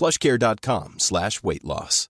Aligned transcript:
plushcare.com 0.00 0.96
slash 0.98 1.42
weight 1.44 1.64
loss. 1.64 2.06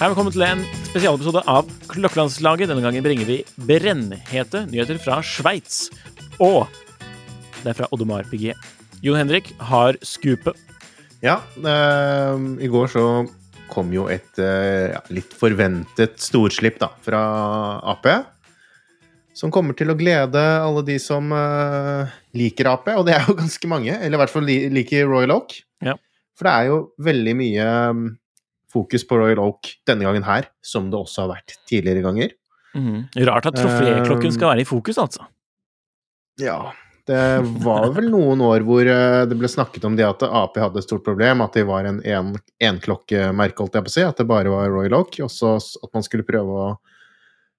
Hei, 0.00 0.08
velkommen 0.08 0.32
til 0.32 0.42
en 0.46 0.62
spesialepisode 0.88 1.42
av 1.44 1.68
Klokkelandslaget. 1.90 2.70
Denne 2.70 2.80
gangen 2.80 3.04
bringer 3.04 3.28
vi 3.28 3.42
brennhete 3.68 4.64
nyheter 4.70 4.96
fra 4.98 5.18
Sveits. 5.20 5.90
Og 6.40 6.64
det 7.60 7.74
er 7.74 7.76
fra 7.82 7.90
Odomar 7.92 8.24
PG. 8.30 8.54
Jon 9.04 9.20
Henrik 9.20 9.52
har 9.60 10.00
scoopet. 10.00 10.56
Ja, 11.20 11.42
eh, 11.60 12.40
i 12.64 12.70
går 12.72 12.88
så 12.88 13.04
kom 13.70 13.92
jo 13.94 14.06
et 14.12 14.38
eh, 14.42 14.90
ja, 14.92 15.00
litt 15.14 15.32
forventet 15.36 16.20
storslipp 16.22 16.78
da, 16.82 16.90
fra 17.04 17.22
Ap. 17.92 18.08
Som 19.36 19.52
kommer 19.54 19.76
til 19.78 19.92
å 19.92 19.96
glede 19.96 20.40
alle 20.40 20.82
de 20.84 20.98
som 21.00 21.30
uh, 21.32 22.10
liker 22.36 22.68
Ap, 22.72 22.90
og 22.98 23.06
det 23.08 23.16
er 23.16 23.28
jo 23.28 23.38
ganske 23.42 23.70
mange. 23.70 23.94
Eller 23.96 24.18
i 24.18 24.22
hvert 24.24 24.34
fall 24.34 24.46
li 24.48 24.58
liker 24.74 25.08
Royal 25.08 25.36
Oak. 25.38 25.56
Ja. 25.86 25.96
For 26.38 26.48
det 26.48 26.56
er 26.56 26.68
jo 26.72 26.80
veldig 27.06 27.34
mye 27.38 27.70
mm, 27.96 28.04
fokus 28.72 29.06
på 29.06 29.18
Royal 29.20 29.42
Oak 29.44 29.72
denne 29.88 30.08
gangen 30.08 30.26
her, 30.26 30.50
som 30.64 30.90
det 30.92 31.00
også 31.00 31.24
har 31.24 31.34
vært 31.36 31.56
tidligere 31.70 32.04
ganger. 32.04 32.36
Mm. 32.74 33.08
Rart 33.26 33.48
at 33.50 33.58
troféklokken 33.58 34.34
skal 34.34 34.52
være 34.52 34.64
i 34.64 34.68
fokus, 34.68 35.00
altså. 35.02 35.26
Ja, 36.40 36.70
det 37.10 37.22
var 37.64 37.88
vel 37.96 38.06
noen 38.12 38.40
år 38.46 38.62
hvor 38.66 38.86
eh, 38.86 39.24
det 39.30 39.36
ble 39.40 39.50
snakket 39.50 39.84
om 39.88 39.96
det 39.98 40.06
at 40.06 40.22
Ap 40.26 40.54
hadde 40.62 40.78
et 40.80 40.86
stort 40.86 41.02
problem, 41.06 41.42
at 41.44 41.56
de 41.58 41.64
var 41.68 41.88
en 41.90 41.98
en- 42.06 42.36
enklokkemerke, 42.70 43.58
holdt 43.64 43.78
jeg 43.80 43.86
på 43.88 43.92
å 43.92 43.96
si, 43.96 44.04
at 44.06 44.20
det 44.22 44.28
bare 44.30 44.52
var 44.52 44.70
Royal 44.70 44.94
Oak, 45.00 45.18
og 45.26 45.30
så 45.34 45.56
at 45.58 45.90
man 45.96 46.06
skulle 46.06 46.26
prøve 46.28 46.60
å 46.64 46.68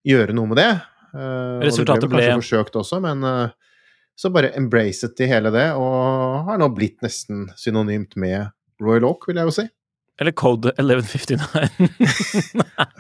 gjøre 0.08 0.34
noe 0.38 0.50
med 0.54 0.62
det. 0.62 0.70
Eh, 1.12 1.58
Resultatet 1.68 2.06
og 2.06 2.10
det 2.10 2.16
ble 2.16 2.24
kanskje 2.30 2.40
forsøkt 2.64 2.80
også, 2.82 3.02
men 3.04 3.24
eh, 3.28 3.58
så 4.22 4.30
bare 4.34 4.54
embracet 4.60 5.16
de 5.18 5.28
hele 5.32 5.52
det, 5.54 5.68
og 5.76 6.46
har 6.48 6.60
nå 6.62 6.68
blitt 6.76 7.00
nesten 7.04 7.48
synonymt 7.58 8.16
med 8.22 8.52
Royal 8.82 9.08
Oak, 9.12 9.28
vil 9.30 9.40
jeg 9.42 9.50
jo 9.50 9.56
si. 9.60 9.68
Eller 10.22 10.36
Code 10.38 10.70
1159. 10.78 11.40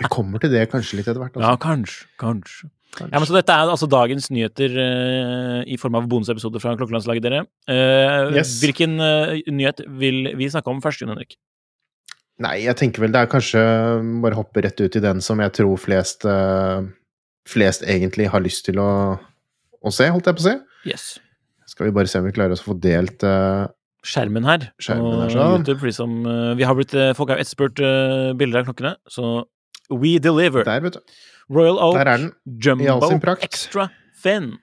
Vi 0.02 0.08
kommer 0.16 0.42
til 0.42 0.50
det 0.56 0.64
kanskje 0.72 0.98
litt 1.00 1.08
etter 1.12 1.22
hvert. 1.22 1.36
Også. 1.38 1.46
ja, 1.46 1.58
kanskje. 1.62 2.08
Kanskje. 2.22 2.70
Kanskje. 2.91 3.13
Ja, 3.13 3.19
men 3.22 3.28
Så 3.29 3.35
dette 3.38 3.56
er 3.56 3.69
altså 3.72 3.88
dagens 3.88 4.28
nyheter 4.34 4.74
uh, 4.75 5.62
i 5.63 5.78
form 5.79 5.96
av 6.00 6.09
bonusepisoder 6.12 6.63
fra 6.63 6.74
Klokkelandslaget, 6.75 7.24
dere. 7.24 7.46
Uh, 7.69 8.35
Yes. 8.35 8.57
Hvilken 8.62 8.97
uh, 9.00 9.38
nyhet 9.52 9.84
vil 10.02 10.34
vi 10.38 10.50
snakke 10.52 10.72
om 10.72 10.81
først, 10.84 11.03
Jon 11.03 11.13
Henrik? 11.13 11.38
Nei, 12.41 12.57
jeg 12.66 12.75
tenker 12.80 13.03
vel 13.03 13.13
det 13.13 13.22
er 13.22 13.31
kanskje 13.31 13.62
bare 14.24 14.38
hoppe 14.38 14.63
rett 14.66 14.80
ut 14.81 14.96
i 14.97 15.03
den 15.03 15.22
som 15.24 15.40
jeg 15.44 15.53
tror 15.53 15.75
flest, 15.78 16.25
flest 17.46 17.84
egentlig 17.85 18.31
har 18.34 18.41
lyst 18.41 18.66
til 18.66 18.80
å, 18.81 18.88
å 19.78 19.91
se, 19.94 20.07
holdt 20.09 20.31
jeg 20.31 20.40
på 20.40 20.41
å 20.41 20.47
si. 20.47 20.56
Yes. 20.90 21.06
Skal 21.69 21.91
vi 21.91 21.94
bare 22.00 22.09
se 22.09 22.18
om 22.18 22.25
vi 22.25 22.34
klarer 22.34 22.56
oss 22.56 22.63
å 22.66 22.72
få 22.72 22.78
delt 22.81 23.22
Skjermen 24.01 24.47
her. 24.50 24.72
Skjermen 24.81 25.19
her, 25.22 25.35
sånn. 25.35 25.62
YouTube, 25.62 25.78
fordi 25.84 25.94
som, 25.94 26.16
vi 26.57 26.66
har 26.66 26.80
blitt, 26.80 26.97
folk 27.19 27.30
har 27.30 27.38
jo 27.38 27.46
etterspurt 27.46 27.84
bilder 28.41 28.63
av 28.63 28.72
klokkene, 28.72 28.96
så 29.06 29.44
we 29.94 30.16
deliver. 30.24 30.66
Der, 30.66 30.81
vet 30.81 30.97
du. 30.97 31.22
Royal 31.51 31.79
Oak. 31.84 32.00
Jumbo. 32.45 33.09
Extra 33.41 33.89
Fin. 34.22 34.53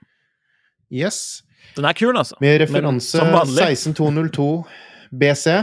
Yes. 0.89 1.43
Den 1.77 1.85
er 1.85 1.93
kul, 1.97 2.17
altså. 2.17 2.37
Med 2.41 2.61
referanse 2.63 3.21
16202 3.21 4.47
BC. 5.19 5.59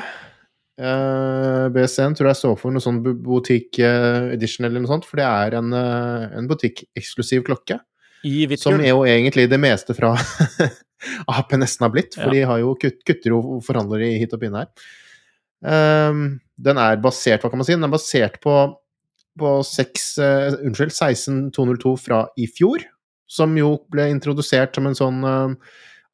Uh, 0.76 1.66
BC-en 1.72 2.12
tror 2.16 2.28
jeg 2.31 2.38
står 2.42 2.56
for 2.60 2.75
noe 2.75 2.84
sånn 2.84 2.98
butikk 3.00 3.78
eh, 3.81 4.34
edition 4.34 4.66
eller 4.69 4.82
noe 4.84 4.91
sånt, 4.91 5.06
for 5.09 5.16
det 5.16 5.25
er 5.25 5.56
en, 5.56 5.70
uh, 5.72 6.26
en 6.37 6.48
butikkeksklusiv 6.50 7.47
klokke. 7.47 7.78
Som 8.60 8.82
er 8.82 8.91
jo 8.93 9.06
egentlig 9.08 9.47
det 9.48 9.58
meste 9.62 9.97
fra 9.97 10.12
AP 11.32 11.56
nesten 11.56 11.87
har 11.87 11.94
blitt, 11.94 12.19
for 12.19 12.28
Ja. 12.28 12.34
de 12.34 12.44
har 12.53 12.60
jo 12.60 12.75
kutt, 12.82 13.00
kutter 13.08 13.32
jo 13.32 13.41
forhandlere 13.64 14.19
hit 14.20 14.37
og 14.37 14.43
pinne 14.43 14.66
her. 14.66 14.93
Um, 15.64 16.26
den 16.60 16.81
er 16.81 17.00
basert, 17.00 17.41
hva 17.41 17.48
kan 17.53 17.60
man 17.62 17.69
si, 17.69 17.72
den 17.76 17.88
er 17.88 17.93
basert 17.97 18.37
på, 18.44 18.56
på 19.39 19.57
6, 19.67 20.07
uh, 20.23 20.59
unnskyld, 20.67 20.95
16202 20.95 21.97
fra 22.01 22.23
i 22.41 22.49
fjor, 22.51 22.85
som 23.31 23.57
jo 23.59 23.75
ble 23.93 24.09
introdusert 24.13 24.77
som 24.77 24.89
en 24.89 24.99
sånn 24.99 25.25
uh, 25.27 25.55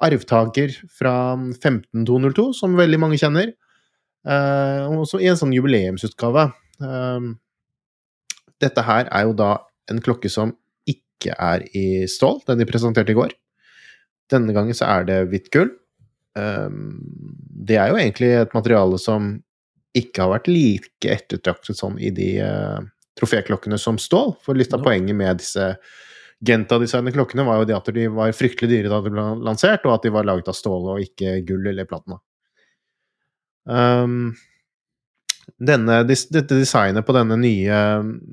arvtaker 0.03 0.75
fra 0.91 1.35
15202, 1.63 2.49
som 2.59 2.79
veldig 2.79 3.01
mange 3.03 3.21
kjenner. 3.21 3.53
Uh, 4.23 4.87
også 5.03 5.21
i 5.23 5.29
en 5.31 5.39
sånn 5.39 5.55
jubileumsutgave. 5.55 6.49
Uh, 6.83 7.33
dette 8.63 8.87
her 8.87 9.09
er 9.11 9.29
jo 9.29 9.37
da 9.39 9.53
en 9.91 10.03
klokke 10.03 10.31
som 10.31 10.55
ikke 10.89 11.35
er 11.37 11.65
i 11.79 12.09
stål, 12.11 12.43
den 12.49 12.63
de 12.63 12.67
presenterte 12.69 13.15
i 13.15 13.19
går. 13.19 13.35
Denne 14.33 14.55
gangen 14.57 14.77
så 14.77 14.89
er 14.89 15.07
det 15.09 15.23
hvitt 15.31 15.51
gull. 15.55 15.73
Ehm, 16.39 17.01
det 17.69 17.77
er 17.77 17.93
jo 17.93 17.99
egentlig 18.01 18.31
et 18.39 18.55
materiale 18.57 18.99
som 19.01 19.35
ikke 19.99 20.25
har 20.25 20.33
vært 20.33 20.49
like 20.49 21.11
ettertraktet 21.13 21.77
sånn 21.77 21.99
i 22.01 22.09
de 22.17 22.29
uh, 22.41 22.79
troféklokkene 23.19 23.79
som 23.81 23.99
stål. 24.01 24.37
For 24.45 24.59
litt 24.59 24.73
av 24.75 24.85
poenget 24.85 25.17
med 25.19 25.43
disse 25.43 25.75
Genta-designede 26.43 27.15
klokkene 27.15 27.45
var 27.47 27.61
jo 27.61 27.67
det 27.71 27.77
at 27.77 27.89
de 27.95 28.09
var 28.11 28.33
fryktelig 28.35 28.73
dyre 28.73 28.91
da 28.91 28.99
de 29.05 29.13
ble 29.15 29.27
lansert, 29.47 29.85
og 29.87 29.95
at 29.95 30.07
de 30.07 30.11
var 30.15 30.27
laget 30.27 30.49
av 30.51 30.57
stål 30.59 30.89
og 30.97 31.05
ikke 31.05 31.37
gull 31.47 31.69
eller 31.71 31.87
platina. 31.87 32.19
Um, 33.63 34.33
denne, 35.63 36.01
dette 36.09 36.43
designet 36.51 37.07
på 37.07 37.15
denne 37.15 37.39
nye, 37.39 37.79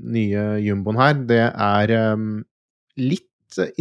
nye 0.10 0.46
jumboen 0.66 0.98
her, 0.98 1.22
det 1.30 1.44
er 1.52 1.94
um, 2.16 2.40
litt 2.98 3.28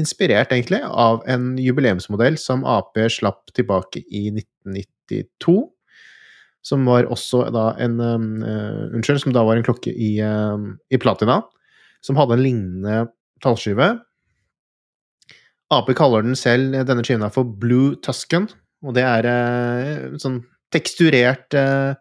inspirert, 0.00 0.52
egentlig, 0.52 0.80
av 0.84 1.22
en 1.28 1.54
jubileumsmodell 1.60 2.38
som 2.40 2.64
Ap 2.68 2.96
slapp 3.12 3.48
tilbake 3.56 4.04
i 4.04 4.28
1992. 4.32 5.56
Som 6.66 6.88
var 6.88 7.06
også 7.08 7.44
da 7.54 7.70
en 7.80 8.00
eh, 8.02 8.88
Unnskyld, 8.92 9.22
som 9.22 9.34
da 9.36 9.44
var 9.46 9.58
en 9.58 9.66
klokke 9.66 9.92
i, 9.94 10.16
uh, 10.20 10.58
i 10.90 11.00
platina. 11.00 11.40
Som 12.04 12.18
hadde 12.20 12.36
en 12.38 12.44
lignende 12.44 13.06
tallskive. 13.44 13.92
Ap 15.74 15.90
kaller 15.96 16.24
den 16.24 16.38
selv, 16.38 16.72
denne 16.88 17.04
skiven 17.04 17.26
her, 17.26 17.32
for 17.34 17.44
Blue 17.44 17.96
Tusken. 18.04 18.48
Og 18.86 18.94
det 18.96 19.04
er 19.04 19.26
eh, 19.28 19.90
en 20.12 20.22
sånn 20.22 20.38
teksturert 20.72 21.54
eh, 21.56 21.96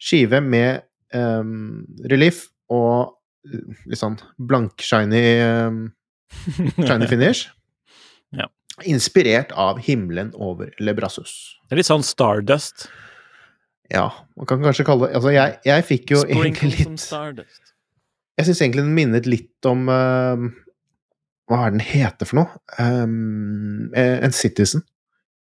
skive 0.00 0.40
med 0.44 0.86
um, 1.14 1.84
relief 2.08 2.46
og 2.72 3.16
eh, 3.48 3.62
litt 3.90 4.00
sånn 4.00 4.16
blank, 4.38 4.80
shiny 4.82 5.22
um, 5.44 5.82
Shiny 6.88 7.06
finish. 7.06 7.46
Ja. 8.34 8.48
Inspirert 8.88 9.52
av 9.54 9.78
himmelen 9.84 10.32
over 10.34 10.72
Lebrassus. 10.82 11.56
Det 11.68 11.76
er 11.76 11.82
litt 11.82 11.88
sånn 11.88 12.04
Stardust. 12.04 12.88
Ja, 13.92 14.08
man 14.36 14.48
kan 14.50 14.62
kanskje 14.64 14.86
kalle 14.88 15.06
det 15.06 15.18
Altså, 15.18 15.30
jeg, 15.34 15.58
jeg 15.68 15.84
fikk 15.86 16.12
jo 16.16 16.20
egentlig 16.24 16.72
Sprinkle 16.72 16.98
some 16.98 17.34
litt 17.36 17.72
Jeg 18.38 18.48
syns 18.48 18.62
egentlig 18.64 18.82
den 18.82 18.96
minnet 18.96 19.28
litt 19.30 19.68
om 19.70 19.86
uh, 19.86 20.48
Hva 21.46 21.60
er 21.66 21.76
den 21.76 21.84
heter 21.86 22.28
for 22.28 22.40
noe? 22.40 22.60
Um, 22.82 23.92
en 23.94 24.34
Citizen. 24.34 24.82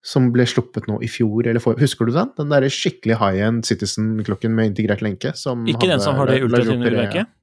Som 0.06 0.30
ble 0.36 0.46
sluppet 0.46 0.86
nå 0.86 1.00
i 1.02 1.10
fjor 1.10 1.48
eller 1.50 1.64
for 1.64 1.80
Husker 1.82 2.06
du 2.06 2.14
den? 2.14 2.30
Den 2.38 2.54
derre 2.54 2.70
skikkelig 2.70 3.18
high 3.18 3.42
end 3.48 3.66
Citizen-klokken 3.66 4.54
med 4.54 4.70
integrert 4.70 5.02
lenke? 5.02 5.34
Som 5.34 5.66
Ikke 5.72 5.90
den 5.90 6.04
som 6.04 6.20
har 6.20 6.30
det 6.30 6.44
ultrasyne 6.46 6.86
urverket? 6.86 7.34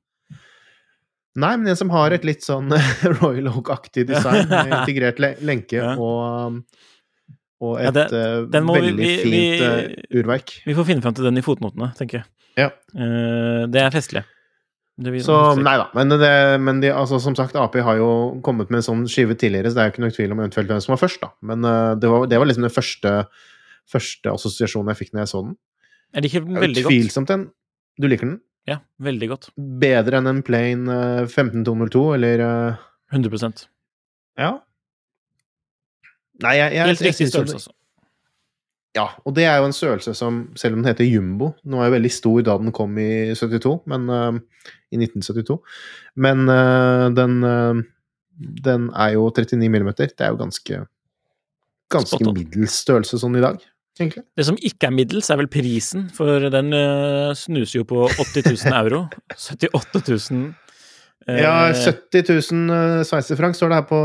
Nei, 1.33 1.57
men 1.57 1.73
en 1.73 1.79
som 1.81 1.91
har 1.95 2.13
et 2.13 2.25
litt 2.29 2.45
sånn 2.45 2.69
Royal 3.19 3.49
Oak-aktig 3.55 4.05
design, 4.11 4.51
med 4.51 4.73
integrert 4.83 5.21
lenke 5.43 5.81
Ja. 5.81 5.95
og, 5.97 6.61
og 7.63 7.79
Ja, 7.79 7.89
et 7.93 7.95
det- 7.95 8.13
eh, 8.19 8.45
den 8.51 8.65
må 8.67 8.75
vi- 8.75 8.89
veldig 8.91 9.07
vi- 9.07 9.17
fint 9.23 9.33
vi- 9.33 9.63
eh, 9.63 10.21
urverk. 10.21 10.53
Vi 10.67 10.75
får 10.75 10.87
finne 10.89 11.03
fram 11.05 11.15
til 11.15 11.25
den 11.29 11.39
i 11.39 11.45
fotnotene, 11.47 11.93
tenker 11.97 12.21
jeg. 12.21 12.25
Ja. 12.59 12.71
Eh, 12.99 13.67
det 13.71 13.81
er 13.87 13.91
festlig. 13.95 14.25
Det 15.03 15.23
Så 15.25 15.57
nei 15.57 15.77
da. 15.79 15.87
Men, 15.95 16.09
det, 16.11 16.61
men 16.61 16.81
de, 16.81 16.89
altså, 16.93 17.19
som 17.21 17.35
sagt, 17.35 17.57
Ap 17.57 17.75
har 17.75 17.97
jo 17.97 18.41
kommet 18.45 18.69
med 18.71 18.83
en 18.83 18.87
sånn 18.87 19.07
skive 19.09 19.35
tidligere, 19.35 19.71
så 19.73 19.75
det 19.75 19.81
er 19.81 19.89
jo 19.89 19.93
ikke 19.95 20.05
noe 20.05 20.11
tvil 20.13 20.33
om 20.33 20.39
eventuelt 20.43 20.69
hvem 20.69 20.83
som 20.83 20.93
var 20.95 21.01
først, 21.09 21.21
da. 21.23 21.31
Men 21.41 21.63
det, 21.99 22.09
var, 22.11 22.27
det 22.27 22.39
var 22.39 22.47
liksom 22.47 22.67
den 22.67 22.71
første, 22.71 23.27
første 23.89 24.29
assosiasjonen 24.31 24.93
jeg 24.93 24.99
fikk 25.09 25.13
når 25.15 25.23
jeg 25.25 25.31
så 25.33 25.43
den. 25.47 25.57
Jeg 26.15 26.23
liker 26.27 26.45
den 26.45 26.55
veldig 26.61 26.85
godt. 26.85 26.93
Utvilsomt 26.93 27.31
en 27.31 27.51
Du 27.99 28.07
liker 28.09 28.27
den? 28.29 28.41
Ja, 28.69 28.79
veldig 29.01 29.29
godt. 29.33 29.49
Bedre 29.57 30.19
enn 30.21 30.27
en 30.29 30.43
plain 30.43 30.87
eh, 30.89 31.25
15202, 31.27 32.15
eller 32.15 32.41
eh, 32.45 32.77
100% 33.17 33.67
Ja. 34.39 34.59
Nei, 36.43 36.57
jeg, 36.59 36.75
jeg, 36.77 36.91
Helt 36.91 37.07
riktig 37.07 37.29
størrelse, 37.31 37.61
altså. 37.61 37.75
Ja, 38.93 39.07
og 39.25 39.33
det 39.39 39.47
er 39.49 39.57
jo 39.57 39.71
en 39.71 39.75
størrelse 39.77 40.13
som, 40.17 40.43
selv 40.59 40.77
om 40.77 40.83
den 40.83 40.91
heter 40.91 41.07
jumbo 41.09 41.55
Nå 41.65 41.81
er 41.81 41.89
jo 41.89 41.95
veldig 41.95 42.13
stor 42.13 42.43
da 42.45 42.59
den 42.61 42.75
kom 42.77 42.99
i 43.01 43.33
72, 43.33 43.79
men 43.89 44.09
uh, 44.13 44.37
i 44.93 45.01
1972. 45.01 45.57
Men 46.21 46.45
uh, 46.51 47.09
den 47.17 47.39
uh, 47.41 47.81
Den 48.67 48.91
er 48.93 49.15
jo 49.15 49.31
39 49.31 49.71
millimeter. 49.73 50.13
Det 50.13 50.27
er 50.27 50.35
jo 50.35 50.41
ganske 50.43 50.83
Ganske 51.93 52.25
middels 52.25 52.77
størrelse 52.85 53.19
sånn 53.21 53.37
i 53.37 53.43
dag, 53.45 53.59
egentlig. 54.01 54.23
Det 54.33 54.47
som 54.49 54.57
ikke 54.57 54.89
er 54.89 54.95
middels, 54.97 55.29
er 55.29 55.37
vel 55.37 55.49
prisen, 55.53 56.07
for 56.17 56.47
den 56.55 56.73
snuser 57.37 57.83
jo 57.83 57.85
på 57.91 58.07
80 58.09 58.47
000 58.49 58.77
euro. 58.79 59.03
78 59.37 60.01
000 60.01 60.39
eh, 60.39 60.62
Ja, 61.29 61.73
70 61.73 62.25
000 62.53 63.05
sveisefrank 63.07 63.55
står 63.59 63.69
det 63.73 63.79
her 63.81 63.87
på 63.89 64.01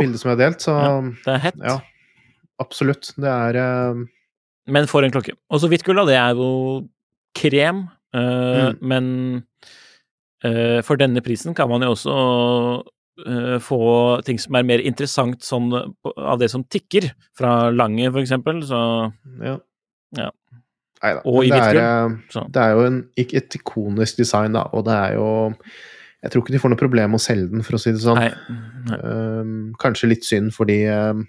bildet 0.00 0.20
som 0.20 0.30
jeg 0.30 0.36
har 0.36 0.42
delt, 0.44 0.60
så 0.64 0.74
Ja. 0.76 1.00
Det 1.24 1.34
er 1.34 1.38
hett. 1.46 1.60
ja. 1.64 1.78
Absolutt. 2.60 3.10
Det 3.20 3.28
er 3.28 3.56
eh, 3.60 4.04
Men 4.68 4.86
for 4.88 5.04
en 5.04 5.10
klokke. 5.12 5.32
Og 5.50 5.60
så 5.60 5.68
hvitt 5.68 5.84
gull, 5.84 5.96
da, 5.96 6.04
det 6.08 6.16
er 6.16 6.34
jo 6.34 6.88
krem, 7.36 7.88
eh, 8.14 8.72
Mm. 8.72 8.78
men 8.80 9.44
eh, 10.44 10.80
for 10.82 10.96
denne 10.96 11.20
prisen 11.20 11.54
kan 11.54 11.68
man 11.68 11.82
jo 11.82 11.92
også 11.94 12.84
få 13.64 14.22
ting 14.26 14.36
som 14.38 14.54
er 14.58 14.62
mer 14.68 14.78
interessant 14.84 15.40
sånn 15.40 15.70
av 15.72 16.38
det 16.38 16.50
som 16.52 16.64
tikker, 16.64 17.10
fra 17.36 17.70
Lange 17.72 18.10
for 18.12 18.20
eksempel, 18.20 18.60
så 18.62 19.12
Ja. 19.42 19.56
Ja. 20.16 20.30
Neida. 21.02 21.22
Og 21.24 21.44
i 21.44 21.48
Men 21.50 21.58
det 21.60 21.76
er. 21.76 22.48
Det 22.50 22.62
er 22.62 22.70
jo 22.74 22.84
en, 22.86 23.08
et 23.16 23.54
ikonisk 23.56 24.16
design, 24.16 24.52
da, 24.52 24.64
og 24.72 24.84
det 24.84 24.92
er 24.94 25.14
jo 25.14 25.54
Jeg 26.24 26.32
tror 26.32 26.42
ikke 26.42 26.54
de 26.56 26.60
får 26.62 26.72
noe 26.72 26.80
problem 26.80 27.12
med 27.12 27.20
å 27.20 27.22
selge 27.26 27.50
den, 27.52 27.62
for 27.66 27.76
å 27.76 27.80
si 27.80 27.92
det 27.92 28.00
sånn. 28.02 28.18
Nei. 28.18 28.30
nei. 28.88 29.00
Ehm, 29.10 29.56
kanskje 29.82 30.08
litt 30.10 30.24
synd 30.26 30.54
fordi 30.56 30.80
ehm, 30.90 31.26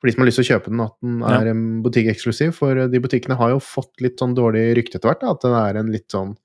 for 0.00 0.08
de 0.08 0.14
som 0.14 0.22
har 0.22 0.28
lyst 0.30 0.38
til 0.40 0.46
å 0.46 0.50
kjøpe 0.54 0.70
den, 0.72 0.80
at 0.84 0.94
den 1.04 1.22
er 1.28 1.48
en 1.50 1.64
butikkeksklusiv. 1.84 2.54
For 2.56 2.78
de 2.88 3.00
butikkene 3.04 3.36
har 3.36 3.50
jo 3.52 3.58
fått 3.60 4.00
litt 4.00 4.20
sånn 4.20 4.32
dårlig 4.36 4.70
rykte 4.78 4.96
etter 4.96 5.10
hvert. 5.10 5.20
Da, 5.24 5.34
at 5.34 5.44
det 5.44 5.50
er 5.60 5.80
en 5.80 5.90
litt 5.92 6.06
sånn 6.12 6.36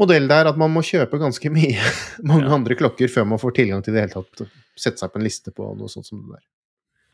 modell 0.00 0.28
der 0.28 0.48
at 0.48 0.56
man 0.60 0.72
må 0.72 0.82
kjøpe 0.84 1.20
ganske 1.20 1.50
mye 1.52 1.80
mange 2.28 2.46
Ja. 2.48 2.54
andre 2.56 2.76
klokker 2.76 3.08
før 3.12 3.28
man 3.32 3.40
får 3.40 3.56
tilgang 3.58 3.84
til 3.84 3.96
det 3.96 4.06
hele 4.06 4.16
tatt. 4.16 4.48
Sette 4.76 5.00
seg 5.02 5.12
på 5.12 5.20
en 5.20 5.26
liste 5.28 5.52
på 5.56 5.68
noe 5.76 5.92
sånt 5.92 6.08
som 6.08 6.20
det 6.22 6.36
der. 6.38 6.44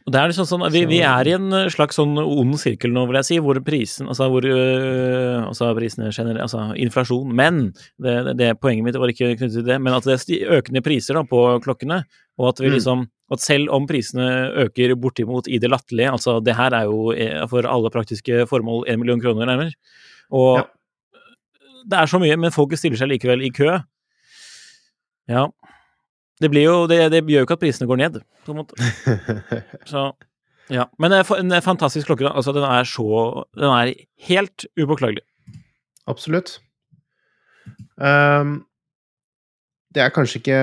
Det 0.02 0.18
er 0.18 0.30
liksom 0.32 0.46
sånn, 0.48 0.64
vi, 0.74 0.80
vi 0.90 0.98
er 1.06 1.28
i 1.30 1.34
en 1.36 1.52
slags 1.70 1.94
sånn 2.00 2.16
ond 2.18 2.56
sirkel 2.58 2.90
nå, 2.90 3.04
vil 3.06 3.18
jeg 3.20 3.26
si, 3.28 3.36
hvor 3.38 3.58
prisen 3.62 4.08
Altså 4.10 4.26
hvor 4.32 4.42
øh, 4.42 5.44
altså 5.46 5.68
prisene 5.78 6.10
generelt 6.10 6.42
Altså 6.42 6.64
inflasjon. 6.82 7.30
Men 7.38 7.60
det, 8.02 8.16
det, 8.26 8.34
det 8.40 8.48
poenget 8.60 8.84
mitt 8.88 8.98
var 8.98 9.12
ikke 9.12 9.36
knyttet 9.36 9.60
til 9.60 9.66
det, 9.68 9.78
men 9.80 9.94
at 9.94 10.08
det 10.08 10.16
er 10.18 10.56
økende 10.58 10.82
priser 10.82 11.14
da 11.20 11.22
på 11.28 11.42
klokkene, 11.62 12.00
og 12.40 12.48
at 12.50 12.60
vi 12.64 12.70
Mm. 12.72 12.76
liksom 12.78 13.06
At 13.32 13.40
selv 13.40 13.70
om 13.72 13.86
prisene 13.88 14.26
øker 14.66 14.94
bortimot 15.00 15.46
i 15.48 15.58
det 15.62 15.70
latterlige 15.70 16.10
Altså, 16.12 16.40
det 16.44 16.56
her 16.58 16.74
er 16.74 16.84
jo 16.90 17.12
eh, 17.12 17.46
for 17.48 17.62
alle 17.64 17.90
praktiske 17.94 18.42
formål 18.50 18.88
én 18.90 18.98
million 18.98 19.20
kroner, 19.22 19.46
nærmere. 19.46 19.72
Og 20.32 20.58
Ja. 20.58 20.64
det 21.88 21.98
er 21.98 22.06
så 22.06 22.18
mye, 22.20 22.36
men 22.36 22.50
folk 22.50 22.74
stiller 22.76 22.96
seg 22.98 23.08
likevel 23.08 23.42
i 23.46 23.50
kø. 23.50 23.78
Ja. 25.28 25.46
Det 26.42 26.50
blir 26.50 26.66
jo 26.66 26.76
Det, 26.90 26.98
det 27.12 27.22
gjør 27.22 27.44
jo 27.44 27.48
ikke 27.48 27.58
at 27.58 27.62
prisene 27.62 27.88
går 27.90 28.00
ned, 28.02 28.20
på 28.46 28.54
en 28.54 28.62
måte. 28.62 28.92
Så 29.90 30.10
ja. 30.72 30.86
Men 30.98 31.12
en 31.12 31.62
fantastisk 31.62 32.06
klokke. 32.08 32.24
da. 32.24 32.32
Altså, 32.34 32.52
den 32.52 32.64
er 32.64 32.84
så 32.88 33.44
Den 33.54 33.70
er 33.70 33.94
helt 34.28 34.64
upåklagelig. 34.80 35.22
Absolutt. 36.06 36.60
Um, 37.96 38.64
det 39.94 40.02
er 40.02 40.08
kanskje 40.08 40.40
ikke 40.40 40.60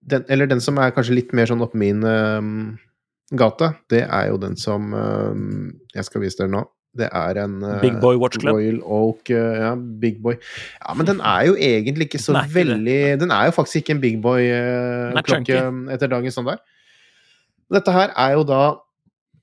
den, 0.00 0.24
Eller 0.28 0.46
den 0.46 0.60
som 0.60 0.78
er 0.78 0.94
kanskje 0.94 1.16
litt 1.18 1.32
mer 1.36 1.48
sånn 1.50 1.60
oppe 1.64 1.76
min 1.76 2.04
um, 2.06 2.78
gate, 3.36 3.72
det 3.90 4.06
er 4.06 4.28
jo 4.30 4.38
den 4.40 4.56
som 4.56 4.94
um, 4.94 5.74
Jeg 5.94 6.06
skal 6.06 6.22
vise 6.22 6.38
dere 6.38 6.52
nå. 6.54 6.62
Det 6.98 7.08
er 7.08 7.40
en 7.44 7.60
eh, 7.62 7.78
Big 7.84 8.00
Boy 8.02 8.18
Watch 8.20 8.40
Club. 8.42 8.58
Royal 8.58 8.80
Oak 8.82 9.30
eh, 9.30 9.60
Ja, 9.62 9.74
Big 9.76 10.18
Boy. 10.24 10.36
Ja, 10.82 10.96
men 10.98 11.08
den 11.08 11.20
er 11.20 11.46
jo 11.48 11.54
egentlig 11.54 12.08
ikke 12.08 12.22
så 12.22 12.34
Nei, 12.36 12.46
veldig 12.52 12.98
Den 13.22 13.32
er 13.34 13.48
jo 13.48 13.56
faktisk 13.56 13.82
ikke 13.82 13.96
en 13.96 14.02
Big 14.02 14.18
Boy-klokke 14.24 15.30
chunky. 15.30 15.62
etter 15.94 16.12
dagens 16.12 16.38
standard. 16.38 16.60
Dette 17.72 17.92
her 17.92 18.14
er 18.16 18.36
jo 18.38 18.44
da 18.48 18.62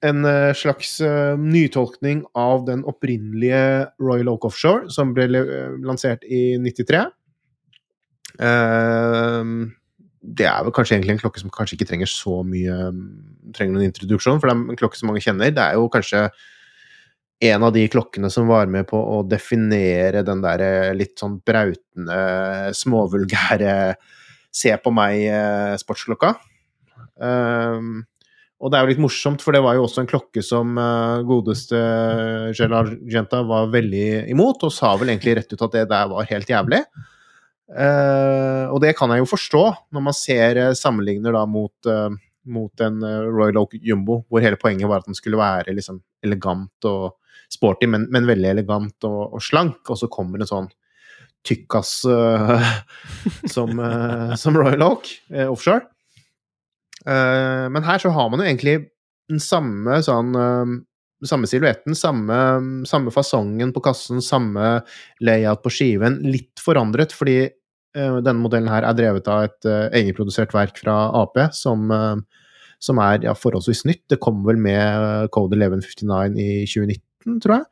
en 0.06 0.26
eh, 0.28 0.52
slags 0.58 0.98
eh, 1.02 1.36
nytolkning 1.40 2.24
av 2.38 2.66
den 2.68 2.84
opprinnelige 2.88 3.62
Royal 4.02 4.34
Oak 4.34 4.50
Offshore, 4.50 4.90
som 4.94 5.14
ble 5.16 5.28
eh, 5.40 5.78
lansert 5.86 6.26
i 6.28 6.58
93. 6.62 7.06
Eh, 8.36 9.54
det 10.26 10.48
er 10.50 10.66
vel 10.66 10.74
kanskje 10.76 10.98
egentlig 10.98 11.16
en 11.16 11.22
klokke 11.22 11.42
som 11.42 11.54
kanskje 11.54 11.78
ikke 11.78 11.90
trenger 11.92 12.10
så 12.10 12.42
mye 12.48 12.90
mm, 12.92 13.06
trenger 13.56 13.78
noen 13.78 13.90
introduksjon, 13.92 14.42
for 14.42 14.50
det 14.50 14.56
er 14.56 14.74
en 14.74 14.82
klokke 14.82 15.00
som 15.00 15.12
mange 15.12 15.24
kjenner. 15.24 15.54
Det 15.54 15.64
er 15.64 15.78
jo 15.78 15.90
kanskje 15.94 16.28
en 17.52 17.66
av 17.68 17.74
de 17.76 17.86
klokkene 17.92 18.30
som 18.34 18.50
var 18.50 18.70
med 18.72 18.88
på 18.90 18.98
å 19.00 19.22
definere 19.28 20.24
den 20.26 20.44
der 20.44 20.64
eh, 20.64 20.96
litt 20.98 21.18
sånn 21.22 21.40
brautende, 21.46 22.20
småvulgære 22.78 23.78
se 24.56 24.76
på 24.80 24.92
meg-sportsklokka. 24.96 26.36
Um, 27.20 28.06
og 28.64 28.72
det 28.72 28.78
er 28.78 28.86
jo 28.86 28.92
litt 28.94 29.02
morsomt, 29.04 29.44
for 29.44 29.56
det 29.56 29.62
var 29.66 29.76
jo 29.76 29.84
også 29.84 30.04
en 30.04 30.10
klokke 30.10 30.40
som 30.46 30.78
uh, 30.80 31.20
godeste 31.28 31.80
Gerard 32.56 32.94
Argenta 32.94 33.42
var 33.48 33.68
veldig 33.74 34.30
imot, 34.32 34.64
og 34.64 34.74
sa 34.74 34.94
vel 35.00 35.12
egentlig 35.12 35.36
rett 35.42 35.52
ut 35.52 35.66
at 35.68 35.76
det 35.76 35.84
der 35.92 36.08
var 36.14 36.30
helt 36.32 36.50
jævlig. 36.50 36.82
Uh, 37.66 38.70
og 38.70 38.80
det 38.84 38.94
kan 38.98 39.10
jeg 39.12 39.24
jo 39.24 39.30
forstå, 39.30 39.64
når 39.96 40.04
man 40.08 40.16
ser 40.16 40.60
eh, 40.62 40.76
sammenligner 40.78 41.34
da 41.34 41.42
mot, 41.50 41.74
uh, 41.90 42.14
mot 42.46 42.84
en 42.86 43.00
eh, 43.02 43.24
Royal 43.26 43.58
Oak 43.64 43.74
Jumbo, 43.82 44.20
hvor 44.30 44.44
hele 44.44 44.60
poenget 44.62 44.90
var 44.90 45.02
at 45.02 45.10
den 45.10 45.18
skulle 45.18 45.40
være 45.40 45.74
liksom 45.74 45.98
elegant 46.26 46.88
og 46.90 47.16
sporty, 47.52 47.90
men, 47.92 48.08
men 48.14 48.28
veldig 48.30 48.50
elegant 48.54 49.08
og, 49.08 49.36
og 49.38 49.44
slank, 49.44 49.84
og 49.90 50.00
så 50.00 50.10
kommer 50.12 50.42
en 50.42 50.50
sånn 50.50 50.72
tykkas 51.46 52.00
uh, 52.10 52.66
som, 53.54 53.78
uh, 53.80 54.34
som 54.40 54.58
Royal 54.58 54.84
Oak 54.86 55.12
uh, 55.34 55.48
offshore. 55.52 55.86
Men 57.06 57.86
her 57.86 58.02
så 58.02 58.10
har 58.10 58.30
man 58.34 58.42
jo 58.42 58.46
egentlig 58.48 58.72
den 59.30 59.42
samme 59.44 60.00
sånn 60.02 60.32
samme 61.26 61.46
silhuetten, 61.50 61.94
samme, 61.98 62.38
samme 62.90 63.12
fasongen 63.14 63.70
på 63.76 63.84
kassen, 63.86 64.24
samme 64.26 64.80
layout 65.22 65.62
på 65.62 65.70
skiven, 65.76 66.18
litt 66.26 66.64
forandret, 66.64 67.14
fordi 67.14 67.52
denne 67.94 68.40
modellen 68.40 68.72
her 68.74 68.88
er 68.90 68.98
drevet 68.98 69.30
av 69.30 69.46
et 69.46 69.70
egenprodusert 70.00 70.56
verk 70.58 70.82
fra 70.82 70.96
Ap, 71.22 71.38
som, 71.54 71.94
som 72.82 73.04
er 73.06 73.22
ja, 73.28 73.36
forholdsvis 73.38 73.86
nytt. 73.86 74.04
Det 74.16 74.18
kom 74.26 74.42
vel 74.48 74.58
med 74.66 75.30
Code 75.36 75.62
1159 75.62 76.42
i 76.42 76.50
2019, 76.66 77.06
tror 77.44 77.60
jeg. 77.60 77.68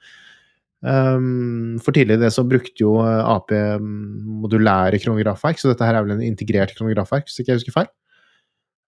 Um, 0.84 1.78
for 1.80 1.96
tidligere 1.96 2.26
det 2.26 2.34
så 2.36 2.44
brukte 2.44 2.84
jo 2.84 2.98
eh, 3.00 3.22
Ap 3.24 3.54
modulære 3.80 5.00
kronografverk, 5.00 5.62
så 5.62 5.70
dette 5.72 5.88
her 5.88 5.96
er 5.96 6.04
vel 6.04 6.18
en 6.18 6.26
integrert 6.28 6.74
kronografverk, 6.76 7.30
hvis 7.30 7.40
ikke 7.40 7.54
jeg 7.54 7.62
husker 7.62 7.78
feil. 7.78 7.92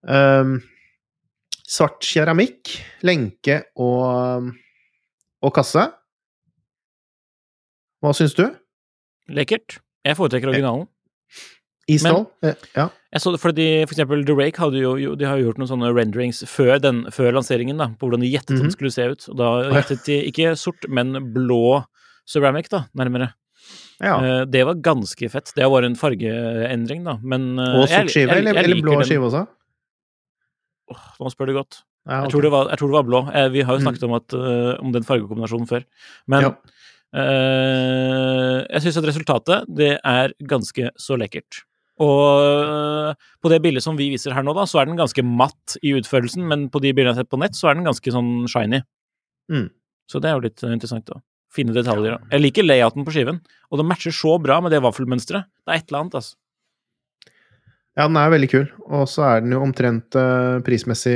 Um, 0.04 0.58
svart 1.66 2.04
keramikk, 2.04 2.74
lenke 3.08 3.62
og, 3.82 4.52
og 5.42 5.56
kasse. 5.56 5.88
Hva 8.04 8.12
syns 8.14 8.36
du? 8.38 8.46
Lekkert. 9.34 9.80
Jeg 10.06 10.20
foretrekker 10.20 10.52
originalen. 10.52 10.86
Isdal? 11.88 12.26
Eh, 12.44 12.56
ja. 12.76 12.88
Jeg 13.14 13.22
så 13.22 13.32
det 13.32 13.40
fordi 13.40 13.66
for 13.86 13.94
eksempel 13.94 14.24
The 14.26 14.34
Rake 14.36 14.58
hadde 14.58 14.80
jo, 14.82 15.16
de 15.16 15.26
har 15.26 15.38
jo 15.38 15.46
gjort 15.52 15.60
noen 15.62 15.70
sånne 15.70 15.92
renderings 15.96 16.44
før, 16.50 16.80
den, 16.82 17.04
før 17.14 17.32
lanseringen, 17.38 17.78
da, 17.78 17.88
på 18.00 18.08
hvordan 18.10 18.22
de 18.26 18.32
gjettet 18.32 18.56
Mhm. 18.58 18.62
den 18.66 18.72
skulle 18.74 18.92
se 18.92 19.06
ut. 19.12 19.28
Og 19.30 19.38
da 19.38 19.50
gjettet 19.72 20.04
de 20.06 20.18
ikke 20.32 20.56
sort, 20.58 20.88
men 20.90 21.14
blå 21.34 21.84
ceramic, 22.28 22.70
da, 22.70 22.86
nærmere. 22.98 23.34
ja. 24.02 24.16
Uh, 24.18 24.46
det 24.46 24.66
var 24.66 24.76
ganske 24.82 25.30
fett. 25.32 25.54
Det 25.56 25.70
var 25.70 25.84
en 25.84 25.96
fargeendring, 25.96 27.04
da, 27.06 27.18
men 27.22 27.58
uh, 27.60 27.82
Og 27.84 27.88
sort 27.88 28.10
skive, 28.10 28.30
eller, 28.34 28.58
eller 28.58 28.82
blå 28.82 28.98
skive 29.06 29.30
også? 29.30 29.46
Oh, 30.92 31.06
nå 31.22 31.32
spør 31.32 31.48
du 31.48 31.54
godt. 31.54 31.84
Ja, 32.08 32.22
Jeg, 32.24 32.32
tror 32.34 32.42
det 32.46 32.52
var, 32.52 32.68
jeg 32.70 32.78
tror 32.78 32.88
det 32.92 32.98
var 33.00 33.04
blå. 33.08 33.22
Eh, 33.34 33.48
vi 33.50 33.62
har 33.62 33.74
jo 33.74 33.80
Mm. 33.82 33.86
snakket 33.88 34.04
om, 34.04 34.14
at, 34.14 34.34
uh, 34.34 34.76
om 34.84 34.92
den 34.92 35.04
fargekombinasjonen 35.04 35.68
før. 35.70 35.86
Men 36.28 36.42
Ja. 36.44 36.52
jeg 38.70 38.82
syns 38.84 38.98
at 38.98 39.08
resultatet, 39.10 39.66
det 39.74 40.00
er 40.04 40.34
ganske 40.46 40.90
så 41.00 41.18
lekkert. 41.18 41.64
Og 42.04 42.44
øh, 42.44 43.28
på 43.40 43.52
det 43.52 43.62
bildet 43.64 43.84
som 43.86 43.96
vi 43.96 44.10
viser 44.12 44.36
her 44.36 44.44
nå, 44.44 44.56
da, 44.58 44.66
så 44.68 44.82
er 44.82 44.90
den 44.90 45.00
ganske 45.00 45.24
matt 45.24 45.78
i 45.80 45.94
utførelsen, 45.96 46.44
men 46.50 46.68
på 46.72 46.82
de 46.84 46.92
bildene 46.92 47.14
jeg 47.14 47.22
har 47.22 47.24
sett 47.24 47.32
på 47.32 47.40
nett, 47.40 47.56
så 47.56 47.70
er 47.72 47.78
den 47.78 47.88
ganske 47.88 48.12
sånn 48.12 48.34
shiny. 48.52 48.82
Mm. 49.52 49.70
Så 50.12 50.20
det 50.22 50.30
er 50.30 50.36
jo 50.36 50.46
litt 50.48 50.66
øh, 50.66 50.74
interessant, 50.76 51.08
da. 51.08 51.22
Fine 51.56 51.76
detaljer. 51.76 52.18
da. 52.18 52.34
Jeg 52.36 52.44
liker 52.44 52.68
layouten 52.68 53.06
på 53.08 53.14
skiven, 53.16 53.40
og 53.72 53.80
det 53.80 53.86
matcher 53.88 54.16
så 54.16 54.36
bra 54.44 54.60
med 54.64 54.76
det 54.76 54.82
vaffelmønsteret. 54.84 55.48
Det 55.64 55.72
er 55.72 55.80
et 55.80 55.88
eller 55.88 56.04
annet, 56.04 56.18
altså. 56.20 56.36
Ja, 57.96 58.10
den 58.10 58.20
er 58.20 58.34
veldig 58.34 58.50
kul. 58.52 58.66
Og 58.92 59.06
så 59.08 59.24
er 59.24 59.46
den 59.46 59.56
jo 59.56 59.62
omtrent 59.64 60.18
uh, 60.20 60.60
prismessig 60.68 61.16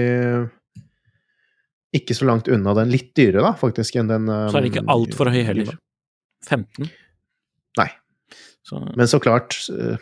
ikke 1.92 2.16
så 2.16 2.30
langt 2.30 2.48
unna 2.48 2.72
den 2.78 2.94
litt 2.94 3.10
dyrere, 3.18 3.44
da, 3.50 3.52
faktisk, 3.60 3.98
enn 4.00 4.08
den 4.08 4.30
Så 4.30 4.62
er 4.62 4.64
det 4.64 4.72
ikke 4.72 4.86
altfor 4.94 5.34
høy 5.34 5.42
heller. 5.44 5.74
15. 6.48 6.88
Nei. 7.82 7.90
Så, 8.64 8.80
Men 8.96 9.10
så 9.10 9.20
klart 9.22 9.58
eh, 9.74 9.98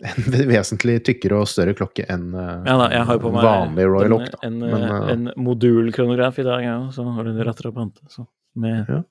en 0.00 0.48
vesentlig 0.48 1.00
tykkere 1.06 1.40
og 1.42 1.48
større 1.50 1.74
klokke 1.76 2.06
enn 2.10 2.30
eh, 2.32 2.68
ja 2.68 2.76
da, 2.80 2.86
jeg 2.94 3.08
har 3.08 3.18
jo 3.18 3.22
på 3.26 3.32
meg 3.34 3.46
vanlig 3.46 3.88
Royal 3.90 4.14
Oak. 4.16 4.38
En, 4.46 4.60
Men, 4.62 4.86
eh, 4.86 5.08
en 5.14 5.26
modulkronograf 5.40 6.40
i 6.40 6.46
dag, 6.46 6.64
ja, 6.64 6.76
og 6.86 6.94
så 6.96 7.04
har 7.04 7.26
du 7.26 7.32
en 7.34 7.50
og 7.50 7.74
pante. 7.76 8.24
Ja. 8.60 9.02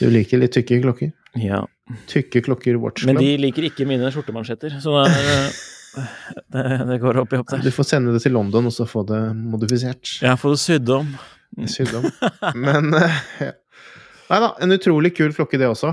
du 0.00 0.08
liker 0.12 0.42
litt 0.42 0.54
tykke 0.56 0.80
klokker. 0.82 1.14
Ja. 1.40 1.62
Tykke 2.10 2.42
klokker 2.44 2.76
Watch 2.80 3.06
Men 3.08 3.18
de 3.20 3.34
liker 3.40 3.66
ikke 3.70 3.86
mine 3.88 4.10
skjortemansjetter, 4.12 4.76
så 4.82 5.04
det, 5.08 5.38
det, 6.54 6.64
det 6.90 6.98
går 7.02 7.22
opp 7.22 7.34
i 7.34 7.40
opp 7.40 7.52
der. 7.54 7.64
Du 7.64 7.70
får 7.74 7.88
sende 7.94 8.14
det 8.14 8.22
til 8.24 8.34
London 8.36 8.70
og 8.70 8.74
så 8.74 8.86
få 8.88 9.04
det 9.08 9.20
modifisert. 9.38 10.18
Ja, 10.24 10.36
få 10.40 10.54
det 10.54 10.62
sydd 10.64 10.90
om. 10.94 11.14
Sydd 11.70 11.94
om. 12.00 12.08
Men 12.66 12.90
uh, 12.96 13.20
ja. 13.42 13.52
Nei 14.24 14.40
da, 14.40 14.54
en 14.64 14.72
utrolig 14.72 15.12
kul 15.16 15.34
klokke, 15.36 15.60
det 15.60 15.68
også. 15.68 15.92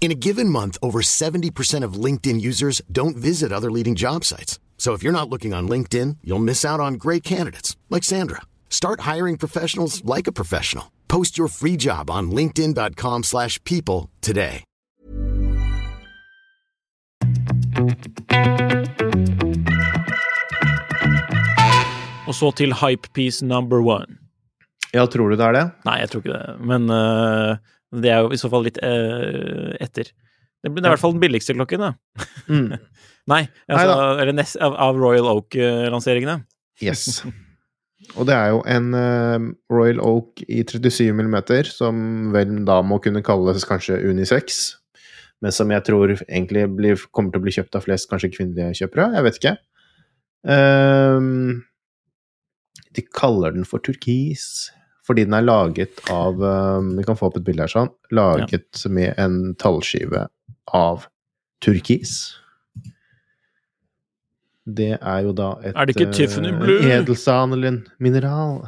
In 0.00 0.12
a 0.12 0.14
given 0.14 0.48
month, 0.48 0.78
over 0.82 1.00
70% 1.02 1.82
of 1.82 1.94
LinkedIn 2.04 2.40
users 2.40 2.80
don't 2.92 3.16
visit 3.16 3.50
other 3.50 3.72
leading 3.72 3.96
job 3.96 4.24
sites. 4.24 4.60
So 4.78 4.92
if 4.92 5.02
you're 5.02 5.20
not 5.20 5.28
looking 5.28 5.52
on 5.52 5.68
LinkedIn, 5.68 6.18
you'll 6.22 6.38
miss 6.38 6.64
out 6.64 6.78
on 6.78 6.94
great 6.94 7.24
candidates 7.24 7.76
like 7.90 8.04
Sandra. 8.04 8.42
Start 8.70 9.00
hiring 9.00 9.36
professionals 9.36 10.04
like 10.04 10.28
a 10.28 10.32
professional. 10.32 10.92
Post 11.08 11.36
your 11.36 11.48
free 11.48 11.76
job 11.76 12.08
on 12.08 12.30
linkedin.com/people 12.30 13.22
slash 13.24 13.58
people 13.64 14.10
today. 14.20 14.62
Og 22.26 22.34
så 22.34 22.50
til 22.56 22.74
hypepiece 22.74 23.44
number 23.44 23.80
one. 23.80 24.18
Ja, 24.94 25.06
tror 25.06 25.28
du 25.28 25.36
det 25.36 25.44
er 25.46 25.52
det? 25.52 25.64
Nei, 25.84 25.98
jeg 26.00 26.10
tror 26.10 26.22
ikke 26.24 26.32
det, 26.32 26.54
men 26.66 26.90
øh, 26.90 27.56
det 27.94 28.12
er 28.12 28.24
jo 28.24 28.34
i 28.34 28.40
så 28.40 28.50
fall 28.52 28.66
litt 28.66 28.78
øh, 28.82 29.74
etter. 29.82 30.10
Det 30.64 30.70
er 30.72 30.88
i 30.88 30.90
hvert 30.90 31.02
fall 31.02 31.14
den 31.14 31.22
billigste 31.22 31.54
klokken, 31.54 31.84
da. 31.84 32.26
Mm. 32.50 32.72
Nei, 33.32 33.42
altså, 33.70 33.96
eller 34.22 34.34
nest, 34.34 34.58
av, 34.62 34.74
av 34.78 34.98
Royal 34.98 35.28
Oak-lanseringene. 35.30 36.40
Yes. 36.82 37.22
Og 38.14 38.26
det 38.28 38.34
er 38.36 38.52
jo 38.52 38.60
en 38.70 38.90
uh, 38.94 39.46
Royal 39.72 40.00
Oak 40.04 40.42
i 40.46 40.62
37 40.62 41.10
mm, 41.10 41.38
som 41.70 41.96
vel 42.34 42.58
da 42.68 42.80
må 42.86 43.00
kunne 43.02 43.24
kalles 43.26 43.66
kanskje 43.66 43.98
unisex, 44.06 44.76
men 45.42 45.54
som 45.54 45.70
jeg 45.72 45.84
tror 45.88 46.14
egentlig 46.26 46.66
blir, 46.76 47.00
kommer 47.10 47.34
til 47.34 47.42
å 47.42 47.46
bli 47.46 47.56
kjøpt 47.56 47.78
av 47.78 47.86
flest 47.86 48.10
kanskje 48.10 48.32
kvinnelige 48.36 48.82
kjøpere. 48.82 49.10
Jeg 49.16 49.26
vet 49.26 49.40
ikke. 49.40 49.56
Um, 50.46 51.64
de 52.96 53.02
kaller 53.10 53.56
den 53.56 53.66
for 53.68 53.82
turkis 53.82 54.70
fordi 55.06 55.26
den 55.26 55.36
er 55.38 55.44
laget 55.46 56.00
av 56.10 56.40
ehm, 56.42 56.96
Vi 56.98 57.04
kan 57.06 57.18
få 57.18 57.30
opp 57.30 57.38
et 57.38 57.46
bilde 57.46 57.62
her 57.62 57.70
sånn. 57.70 57.92
Laget 58.14 58.82
med 58.90 59.14
en 59.22 59.54
tallskive 59.60 60.26
av 60.74 61.06
turkis. 61.62 62.16
Det 64.66 64.96
er 64.96 65.20
jo 65.22 65.32
da 65.36 65.52
et 65.62 65.76
Er 65.76 65.86
det 65.86 65.94
ikke 65.94 66.08
eh, 66.08 66.16
Tiffany 66.16 66.50
Blue? 66.58 66.80
Edelsan 66.90 67.54
eller 67.54 67.70
en 67.70 67.80
mineral. 68.02 68.64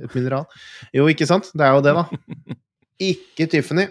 Et 0.00 0.14
mineral. 0.16 0.46
Jo, 0.96 1.04
ikke 1.12 1.28
sant? 1.28 1.50
Det 1.52 1.66
er 1.66 1.76
jo 1.76 1.82
det, 1.84 1.92
da. 1.98 2.56
Ikke 3.10 3.44
Tiffany. 3.52 3.90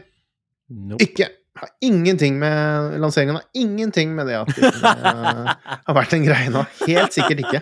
Nope. 0.74 1.06
Ikke. 1.06 1.28
Har 1.56 1.70
ingenting 1.86 2.40
med 2.42 2.96
lanseringen 3.00 3.38
Har 3.38 3.46
ingenting 3.54 4.16
med 4.18 4.26
det 4.28 4.40
at 4.40 4.50
Tiffany 4.58 5.12
eh, 5.12 5.52
har 5.86 5.98
vært 6.00 6.16
en 6.18 6.26
greie 6.26 6.50
nå. 6.50 6.66
Helt 6.88 7.14
sikkert 7.14 7.46
ikke. 7.46 7.62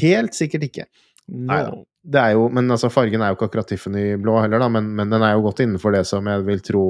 Helt 0.00 0.38
sikkert 0.38 0.64
ikke. 0.70 0.88
Neida. 1.28 1.74
No. 1.76 1.84
Det 2.06 2.20
er 2.22 2.36
jo, 2.36 2.46
men 2.54 2.70
altså, 2.70 2.90
fargen 2.92 3.22
er 3.22 3.32
jo 3.32 3.38
ikke 3.38 3.48
akkurat 3.50 3.68
Tiffany-blå 3.70 4.36
heller, 4.44 4.62
da, 4.62 4.68
men, 4.70 4.92
men 4.98 5.10
den 5.10 5.24
er 5.26 5.34
jo 5.34 5.46
godt 5.48 5.64
innenfor 5.64 5.96
det 5.96 6.04
som 6.06 6.26
jeg 6.30 6.44
vil 6.46 6.62
tro 6.62 6.84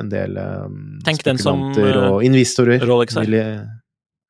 en 0.00 0.08
del 0.10 0.38
um, 0.38 0.78
Tenk 1.04 1.24
den 1.26 1.40
som, 1.42 1.66
eh, 1.74 1.98
og 1.98 2.22
investorer 2.24 2.82
Rolex 2.86 3.16
er. 3.18 3.26
ville 3.26 3.42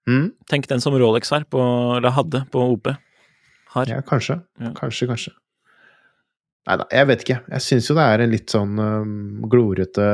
mm? 0.09 0.27
Tenk 0.51 0.67
den 0.71 0.83
som 0.83 0.97
Rolex 0.99 1.31
her 1.35 1.45
på, 1.45 1.61
eller 1.99 2.17
hadde, 2.17 2.43
på 2.51 2.65
OP. 2.73 2.91
Har. 3.71 3.87
Ja, 3.87 4.01
kanskje. 4.03 4.41
Ja. 4.59 4.73
Kanskje, 4.75 5.07
kanskje. 5.07 5.35
Nei 6.67 6.77
da, 6.81 6.87
jeg 6.91 7.09
vet 7.09 7.23
ikke. 7.25 7.39
Jeg 7.55 7.65
syns 7.65 7.91
jo 7.91 7.95
det 7.97 8.07
er 8.09 8.25
en 8.25 8.33
litt 8.33 8.51
sånn 8.51 8.81
um, 8.81 9.13
glorete 9.53 10.09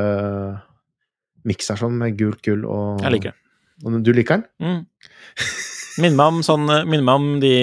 miks 1.46 1.70
her, 1.72 1.80
sånn, 1.80 1.96
med 2.02 2.18
gult 2.18 2.42
gull 2.44 2.66
og 2.66 3.02
Jeg 3.04 3.14
liker 3.14 3.32
den. 3.32 3.40
Og 3.86 4.04
du 4.04 4.12
liker 4.16 4.40
den? 4.40 4.46
Mm. 4.60 4.82
Minner 6.02 6.18
meg 6.18 6.34
om 6.34 6.38
sånn 6.44 6.68
eh, 6.72 6.84
Minner 6.88 7.06
meg 7.06 7.20
om 7.20 7.28
de 7.40 7.54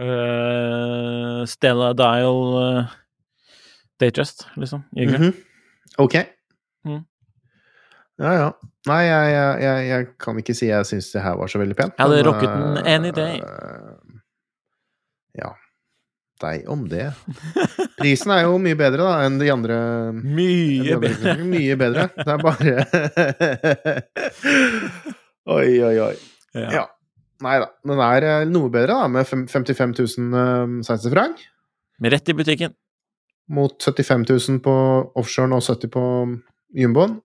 øh, 0.00 1.46
Stella 1.46 1.92
Dial 1.98 2.40
uh, 2.58 2.94
Datejust, 4.00 4.46
liksom. 4.56 4.84
i 4.96 5.06
grønn. 5.06 5.28
Mhm. 5.30 5.34
Ok. 5.98 6.14
Mm. 6.84 7.02
Ja, 8.18 8.32
ja. 8.38 8.48
Nei, 8.86 9.02
jeg, 9.06 9.30
jeg, 9.32 9.62
jeg, 9.62 9.84
jeg 9.88 10.06
kan 10.20 10.38
ikke 10.38 10.54
si 10.54 10.66
jeg 10.68 10.86
syns 10.86 11.10
det 11.14 11.22
her 11.24 11.36
var 11.40 11.48
så 11.50 11.58
veldig 11.62 11.76
pent. 11.78 11.94
Jeg 11.98 12.04
hadde 12.06 12.24
rocket 12.26 12.50
den 12.50 12.76
eh, 12.78 12.94
any 12.94 13.10
day. 13.16 13.38
Ja. 15.38 15.54
Deg 16.42 16.66
om 16.68 16.82
det. 16.90 17.06
Prisen 17.98 18.32
er 18.34 18.42
jo 18.44 18.58
mye 18.60 18.76
bedre 18.78 19.06
da 19.06 19.22
enn 19.24 19.38
de 19.40 19.48
andre. 19.54 19.76
Mye 20.18 20.82
de 20.82 20.94
andre 20.96 21.00
bedre. 21.06 21.34
Mye 21.46 21.76
bedre. 21.80 22.08
Det 22.18 22.34
er 22.34 22.42
bare 22.42 22.74
Oi, 25.54 25.70
oi, 25.86 25.94
oi. 26.08 26.14
Ja. 26.54 26.68
Ja. 26.80 26.84
Nei 27.42 27.56
da. 27.62 27.68
Den 27.86 28.02
er 28.04 28.26
eh, 28.28 28.46
noe 28.46 28.70
bedre, 28.72 28.94
da, 28.94 29.10
med 29.10 29.26
fem- 29.26 29.48
55 29.50 29.96
000 29.98 30.38
uh, 30.38 30.78
sveitserfranc. 30.86 31.42
Rett 32.04 32.30
i 32.30 32.36
butikken. 32.36 32.74
Mot 33.54 33.74
75 33.82 34.24
000 34.30 34.62
på 34.64 34.74
offshoren 35.20 35.54
og 35.56 35.64
70 35.66 35.90
på 35.92 36.04
jumboen. 36.78 37.18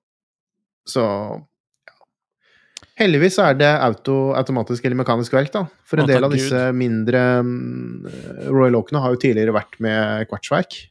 Så 0.90 1.04
ja. 1.06 1.96
Heldigvis 3.00 3.38
er 3.44 3.56
det 3.60 3.70
auto, 3.70 4.18
automatisk 4.36 4.86
eller 4.86 5.00
mekanisk 5.00 5.36
verk, 5.38 5.54
da. 5.54 5.66
For 5.88 6.02
en 6.02 6.10
del 6.10 6.26
av 6.26 6.34
disse 6.34 6.70
mindre 6.76 7.24
mm, 7.46 8.10
Royal 8.50 8.80
Oakene 8.82 9.04
har 9.04 9.16
jo 9.16 9.22
tidligere 9.24 9.56
vært 9.56 9.80
med 9.84 10.28
kvartsverk. 10.32 10.82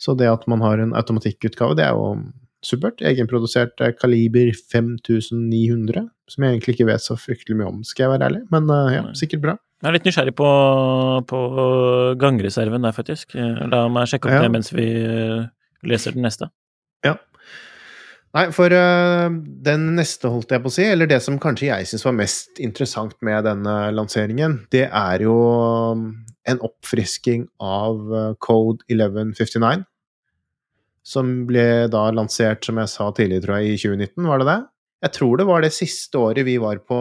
Så 0.00 0.16
det 0.18 0.28
at 0.28 0.44
man 0.50 0.60
har 0.64 0.82
en 0.82 0.92
automatikkutgave, 0.98 1.78
det 1.78 1.86
er 1.86 1.94
jo 1.96 2.16
supert. 2.66 3.02
Egenprodusert 3.04 3.80
eh, 3.84 3.92
kaliber 4.00 4.50
5900, 4.72 6.06
som 6.30 6.44
jeg 6.46 6.56
egentlig 6.56 6.74
ikke 6.78 6.88
vet 6.88 7.04
så 7.04 7.16
fryktelig 7.20 7.58
mye 7.60 7.70
om, 7.70 7.82
skal 7.86 8.06
jeg 8.06 8.14
være 8.16 8.28
ærlig. 8.30 8.42
Men 8.54 8.70
eh, 8.72 8.94
ja, 8.98 9.04
sikkert 9.18 9.44
bra. 9.44 9.56
Jeg 9.84 9.90
er 9.90 9.96
litt 9.98 10.06
nysgjerrig 10.08 10.32
på, 10.38 10.48
på 11.28 11.38
gangreserven 12.20 12.86
der, 12.86 12.94
faktisk. 12.96 13.34
Eh, 13.36 13.64
La 13.72 13.84
meg 13.92 14.08
sjekke 14.10 14.30
opp 14.30 14.38
Ja. 14.38 14.42
det 14.46 14.52
mens 14.54 14.72
vi 14.72 14.86
eh, 15.04 15.46
leser 15.84 16.16
den 16.16 16.24
neste. 16.24 16.48
Ja. 17.04 17.16
Nei, 18.34 18.48
for 18.50 18.72
den 18.72 19.82
neste, 19.94 20.26
holdt 20.32 20.50
jeg 20.50 20.62
på 20.64 20.66
å 20.66 20.74
si, 20.74 20.82
eller 20.90 21.06
det 21.06 21.20
som 21.22 21.36
kanskje 21.38 21.68
jeg 21.68 21.86
syns 21.86 22.02
var 22.08 22.16
mest 22.18 22.58
interessant 22.64 23.12
med 23.22 23.44
denne 23.46 23.74
lanseringen, 23.94 24.56
det 24.74 24.88
er 24.88 25.22
jo 25.22 25.36
øh, 25.94 26.00
en 26.50 26.58
oppfrisking 26.66 27.44
av 27.62 28.00
Code 28.42 28.82
1159. 28.90 29.84
Som 31.04 31.32
ble 31.48 31.64
da 31.92 32.06
lansert, 32.16 32.64
som 32.64 32.78
jeg 32.80 32.88
sa 32.88 33.10
tidligere, 33.12 33.44
tror 33.44 33.58
jeg, 33.60 33.74
i 33.74 33.80
2019, 33.82 34.28
var 34.30 34.40
det 34.40 34.46
det? 34.48 34.60
Jeg 35.04 35.12
tror 35.18 35.36
det 35.36 35.46
var 35.50 35.60
det 35.66 35.72
siste 35.76 36.16
året 36.16 36.46
vi 36.46 36.54
var 36.62 36.78
på 36.88 36.98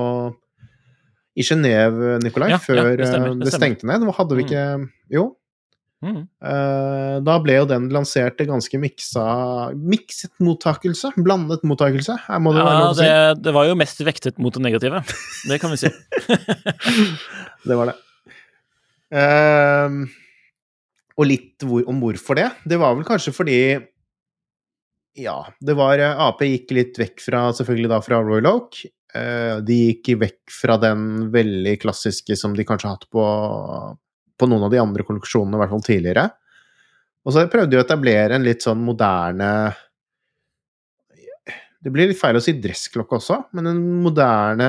i 1.39 1.41
Genéve, 1.47 2.17
Nikolai, 2.21 2.49
Ja, 2.51 2.57
ja, 2.59 2.61
før 2.61 2.81
det 2.99 3.07
stemmer, 3.07 3.31
øh, 3.31 3.39
det 3.39 3.47
det 3.47 3.53
stengte 3.55 3.87
ned. 3.89 4.03
Hadde 4.19 4.35
vi 4.37 4.43
Mm. 4.43 4.49
ikke 4.49 4.91
Jo. 5.15 5.23
Mm. 6.03 6.27
Eh, 6.43 7.19
da 7.23 7.37
ble 7.39 7.53
jo 7.61 7.65
den 7.65 7.85
lansert 7.95 8.35
til 8.37 8.49
ganske 8.49 8.75
miksa 8.77 9.23
Mikset 9.73 10.33
mottakelse. 10.43 11.13
Blandet 11.15 11.63
mottakelse. 11.63 12.17
Det 12.27 12.55
Ja, 12.59 12.93
si. 12.93 13.03
det, 13.07 13.41
det 13.41 13.53
var 13.55 13.65
jo 13.69 13.75
mest 13.79 14.03
vektet 14.03 14.37
mot 14.37 14.51
det 14.53 14.61
negative. 14.61 14.99
Det 15.47 15.61
kan 15.61 15.71
vi 15.71 15.77
si. 15.77 15.89
Det 17.67 17.77
var 17.79 17.93
det. 17.93 17.95
Ehm, 19.15 20.03
og 21.17 21.25
litt 21.29 21.63
hvor, 21.63 21.85
om 21.87 22.01
hvorfor 22.01 22.35
det. 22.35 22.49
Det 22.67 22.79
var 22.81 22.95
vel 22.97 23.05
kanskje 23.07 23.31
fordi 23.35 23.57
Ja, 25.13 25.45
det 25.61 25.75
var 25.77 26.01
eh, 26.01 26.21
Ap 26.25 26.41
gikk 26.41 26.71
litt 26.73 26.97
vekk 26.99 27.21
fra 27.21 27.53
selvfølgelig 27.53 27.89
da 27.91 27.99
fra 28.01 28.21
Royal 28.23 28.47
Oak. 28.49 28.79
Eh, 29.13 29.57
de 29.65 29.75
gikk 29.77 30.09
vekk 30.21 30.53
fra 30.53 30.77
den 30.81 31.29
veldig 31.33 31.75
klassiske 31.83 32.35
som 32.39 32.55
de 32.57 32.65
kanskje 32.65 32.89
har 32.89 32.95
hatt 32.97 33.09
på, 33.13 33.25
på 34.39 34.49
noen 34.49 34.63
av 34.65 34.71
de 34.73 34.81
andre 34.81 35.03
kolleksjonene, 35.05 35.57
i 35.57 35.59
hvert 35.61 35.73
fall 35.75 35.85
tidligere. 35.85 36.25
Og 37.23 37.29
så 37.35 37.39
prøvde 37.47 37.71
de 37.75 37.79
å 37.79 37.85
etablere 37.85 38.35
en 38.35 38.45
litt 38.45 38.61
sånn 38.65 38.81
moderne 38.83 39.49
Det 41.83 41.91
blir 41.93 42.07
litt 42.09 42.19
feil 42.19 42.37
å 42.39 42.43
si 42.43 42.53
dressklokke 42.63 43.15
også, 43.19 43.35
men 43.55 43.63
en 43.69 43.81
moderne 44.03 44.67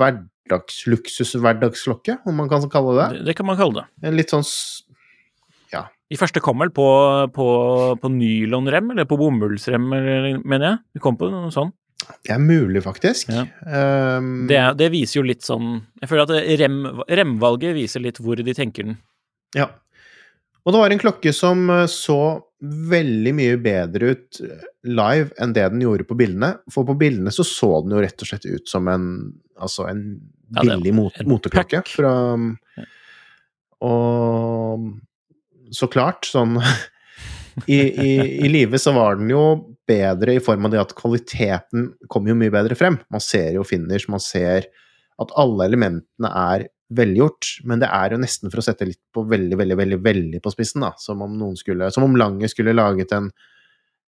hverdagsluksus-hverdagsklokke, 0.00 2.14
om 2.26 2.34
man 2.40 2.48
kan 2.50 2.70
kalle 2.72 2.92
det. 2.96 3.08
Det, 3.20 3.26
det 3.28 3.34
kan 3.38 3.48
man 3.48 3.60
kalle 3.60 3.76
det. 3.82 3.86
En 4.08 4.16
litt 4.16 4.32
sånn 4.32 4.46
De 6.10 6.18
første 6.18 6.42
kom 6.42 6.58
vel 6.58 6.72
på, 6.74 6.86
på, 7.34 7.48
på 8.02 8.08
nylonrem, 8.10 8.90
eller 8.94 9.06
på 9.06 9.18
bomullsrem, 9.20 9.84
mener 10.42 10.64
jeg. 10.66 10.80
Vi 10.98 11.02
kom 11.04 11.18
på 11.20 11.28
noe 11.30 11.52
sånt. 11.54 11.76
Det 12.24 12.32
er 12.34 12.40
mulig, 12.42 12.80
faktisk. 12.82 13.28
Ja. 13.30 13.44
Um, 14.18 14.46
Det, 14.50 14.58
det 14.80 14.88
viser 14.90 15.20
jo 15.20 15.26
litt 15.28 15.44
sånn 15.44 15.74
Jeg 16.00 16.08
føler 16.08 16.24
at 16.24 16.48
rem, 16.58 16.78
remvalget 17.06 17.76
viser 17.76 18.02
litt 18.02 18.18
hvor 18.18 18.40
de 18.40 18.54
tenker 18.56 18.88
den. 18.88 18.96
Ja. 19.54 19.68
Og 20.64 20.74
det 20.74 20.80
var 20.80 20.92
en 20.92 21.00
klokke 21.00 21.32
som 21.36 21.62
eh, 21.72 21.86
så 21.88 22.18
veldig 22.60 23.32
mye 23.36 23.60
bedre 23.62 24.10
ut 24.12 24.40
eh, 24.44 24.64
live 24.88 25.30
enn 25.40 25.54
det 25.56 25.68
den 25.72 25.84
gjorde 25.84 26.08
på 26.08 26.16
bildene. 26.18 26.50
For 26.72 26.88
på 26.88 26.96
bildene 27.00 27.32
så 27.32 27.46
så 27.46 27.70
den 27.84 27.94
jo 27.96 28.02
rett 28.02 28.24
og 28.24 28.32
slett 28.32 28.48
ut 28.48 28.68
som 28.68 28.88
en 28.90 29.06
Altså 29.60 29.84
en 29.90 30.02
Ja, 30.56 30.64
billig 30.64 30.94
mot 30.96 31.16
moteklokke 31.28 31.82
fra 31.86 32.12
Og 33.84 34.86
så 35.74 35.88
klart, 35.90 36.28
sånn 36.28 36.58
I, 37.66 37.78
i, 37.78 38.10
i 38.46 38.50
live 38.50 38.78
så 38.80 38.92
var 38.96 39.18
den 39.20 39.30
jo 39.32 39.42
bedre 39.90 40.36
i 40.36 40.42
form 40.42 40.68
av 40.68 40.74
det 40.74 40.80
at 40.80 40.94
kvaliteten 40.98 41.90
kom 42.12 42.28
jo 42.30 42.36
mye 42.38 42.52
bedre 42.54 42.76
frem. 42.78 42.98
Man 43.10 43.22
ser 43.24 43.56
jo 43.58 43.66
finish, 43.66 44.08
man 44.10 44.22
ser 44.22 44.68
at 45.20 45.32
alle 45.38 45.66
elementene 45.68 46.30
er 46.30 46.68
velgjort, 46.96 47.46
men 47.68 47.82
det 47.82 47.90
er 47.92 48.14
jo 48.14 48.20
nesten 48.22 48.50
for 48.50 48.62
å 48.62 48.64
sette 48.66 48.86
litt 48.88 49.00
på 49.14 49.22
veldig, 49.28 49.58
veldig, 49.60 49.76
veldig, 49.78 49.98
veldig 50.02 50.40
på 50.42 50.52
spissen, 50.54 50.82
da. 50.86 50.94
Som 50.98 51.22
om 51.26 51.34
noen 51.38 51.58
skulle 51.58 51.90
Som 51.94 52.06
om 52.06 52.16
Lange 52.18 52.48
skulle 52.50 52.74
laget 52.74 53.12
en, 53.14 53.28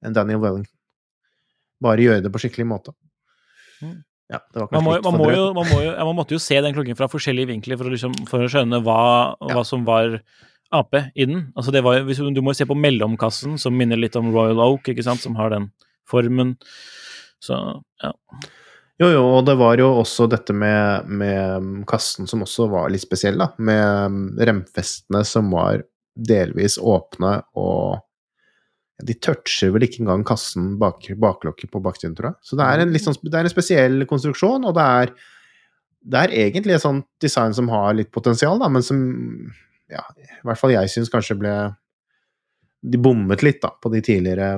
en 0.03 0.17
Daniel 0.17 0.41
Wellington. 0.43 0.73
Bare 1.83 2.03
gjøre 2.03 2.25
det 2.25 2.33
på 2.33 2.43
skikkelig 2.43 2.67
måte. 2.71 2.95
Mm. 3.83 4.01
Ja, 4.33 4.39
det 4.55 4.63
var 4.63 4.71
Man, 4.73 4.87
må, 4.87 4.95
man, 5.05 5.19
må 5.19 5.29
jo, 5.35 5.45
man, 5.55 5.69
må 5.69 5.83
jo, 5.83 5.91
ja, 5.93 6.05
man 6.09 6.17
måtte 6.17 6.35
jo 6.37 6.41
se 6.43 6.57
den 6.65 6.75
klokken 6.75 6.97
fra 6.99 7.11
forskjellige 7.11 7.51
vinkler 7.53 7.79
for 7.79 7.91
å, 7.91 7.93
liksom, 7.93 8.15
for 8.31 8.47
å 8.47 8.51
skjønne 8.51 8.81
hva, 8.87 9.03
Ja. 9.43 9.57
hva 9.59 9.65
som 9.67 9.85
var 9.89 10.23
Ap 10.73 10.97
i 10.97 11.27
den. 11.29 11.51
Altså 11.57 11.75
det 11.75 11.83
var, 11.85 12.01
hvis, 12.07 12.21
du 12.23 12.43
må 12.43 12.55
jo 12.55 12.61
se 12.63 12.69
på 12.69 12.79
mellomkassen, 12.79 13.59
som 13.61 13.77
minner 13.77 14.01
litt 14.01 14.17
om 14.19 14.33
Royal 14.35 14.61
Oak, 14.65 14.89
ikke 14.89 15.05
sant, 15.07 15.23
som 15.25 15.37
har 15.39 15.53
den 15.53 15.71
formen. 16.09 16.57
Så 17.43 17.59
ja. 18.03 18.13
Jo, 19.01 19.09
jo, 19.09 19.23
og 19.39 19.47
det 19.49 19.57
var 19.59 19.81
jo 19.81 19.89
også 19.99 20.29
dette 20.31 20.55
med, 20.55 21.09
med 21.11 21.83
kassen 21.91 22.29
som 22.31 22.45
også 22.45 22.69
var 22.71 22.93
litt 22.93 23.03
spesiell, 23.03 23.41
da. 23.41 23.51
Med 23.59 24.43
remfestene 24.47 25.25
som 25.27 25.51
var 25.55 25.83
delvis 26.13 26.77
åpne, 26.79 27.39
og 27.59 28.03
de 29.03 29.17
toucher 29.19 29.73
vel 29.75 29.89
ikke 29.89 30.05
engang 30.05 30.23
kassen 30.29 30.77
bak, 30.79 31.09
baklokket 31.19 31.73
på 31.73 31.83
baksiden, 31.83 32.15
tror 32.19 32.31
jeg. 32.31 32.39
Så 32.47 32.59
det 32.61 32.69
er 32.69 32.85
en, 32.85 32.95
sånn, 33.03 33.19
det 33.27 33.39
er 33.39 33.49
en 33.49 33.55
spesiell 33.55 34.07
konstruksjon, 34.11 34.69
og 34.69 34.77
det 34.77 34.87
er, 35.01 35.15
det 36.13 36.21
er 36.21 36.37
egentlig 36.45 36.77
et 36.77 36.85
sånt 36.85 37.09
design 37.23 37.57
som 37.57 37.73
har 37.73 37.97
litt 37.99 38.13
potensial, 38.15 38.61
da, 38.63 38.71
men 38.71 38.87
som 38.87 39.03
ja, 39.93 40.03
i 40.17 40.47
hvert 40.49 40.61
fall 40.61 40.75
jeg 40.75 40.91
syns 40.91 41.13
kanskje 41.13 41.39
ble 41.41 41.53
De 42.83 42.99
bommet 42.99 43.45
litt, 43.47 43.61
da, 43.63 43.71
på 43.79 43.93
de 43.93 44.01
tidligere 44.03 44.57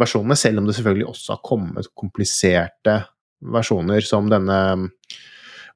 versjonene, 0.00 0.36
selv 0.38 0.60
om 0.60 0.68
det 0.68 0.76
selvfølgelig 0.76 1.08
også 1.10 1.34
har 1.34 1.42
kommet 1.44 1.90
kompliserte 1.96 2.94
versjoner 3.52 4.04
som 4.04 4.30
denne 4.32 4.58
um, 4.72 4.86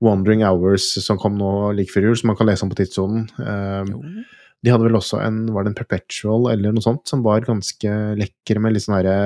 Wandering 0.00 0.44
Hours 0.48 0.86
som 1.04 1.18
kom 1.20 1.36
nå 1.36 1.72
like 1.76 1.92
før 1.92 2.08
jul, 2.08 2.16
som 2.16 2.30
man 2.32 2.38
kan 2.38 2.48
lese 2.48 2.64
om 2.64 2.72
på 2.72 2.78
tidssonen. 2.78 3.26
Um, 3.36 4.22
de 4.60 4.72
hadde 4.72 4.84
vel 4.84 4.98
også 4.98 5.20
en 5.24 5.42
Var 5.54 5.64
det 5.64 5.72
en 5.72 5.78
Perpetual 5.78 6.50
eller 6.52 6.74
noe 6.76 6.84
sånt, 6.84 7.06
som 7.08 7.24
var 7.24 7.44
ganske 7.46 7.96
lekker 8.20 8.60
med 8.60 8.76
litt 8.76 8.86
sånn 8.86 8.98
herre 8.98 9.18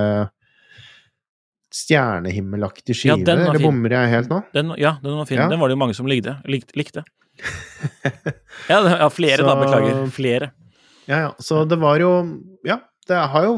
Stjernehimmelaktig 1.74 2.94
skive, 2.94 3.16
ja, 3.26 3.34
eller 3.34 3.58
bommer 3.58 3.90
jeg 3.96 4.10
helt 4.12 4.30
nå? 4.30 4.36
Den, 4.54 4.68
ja, 4.78 4.92
den 5.02 5.16
var 5.18 5.26
fin. 5.26 5.40
Ja. 5.40 5.48
Den 5.50 5.58
var 5.58 5.70
det 5.70 5.74
jo 5.74 5.80
mange 5.80 5.96
som 5.98 6.06
likte. 6.06 6.36
likte. 6.46 7.02
Ja, 8.70 8.78
ja, 8.80 9.08
flere, 9.12 9.44
da. 9.44 9.56
Beklager. 9.60 10.04
Flere. 10.14 10.52
Ja, 11.04 11.18
ja. 11.18 11.30
Så 11.38 11.64
det 11.68 11.76
var 11.82 12.00
jo 12.00 12.12
Ja, 12.64 12.78
det 13.08 13.18
har 13.34 13.44
jo 13.44 13.56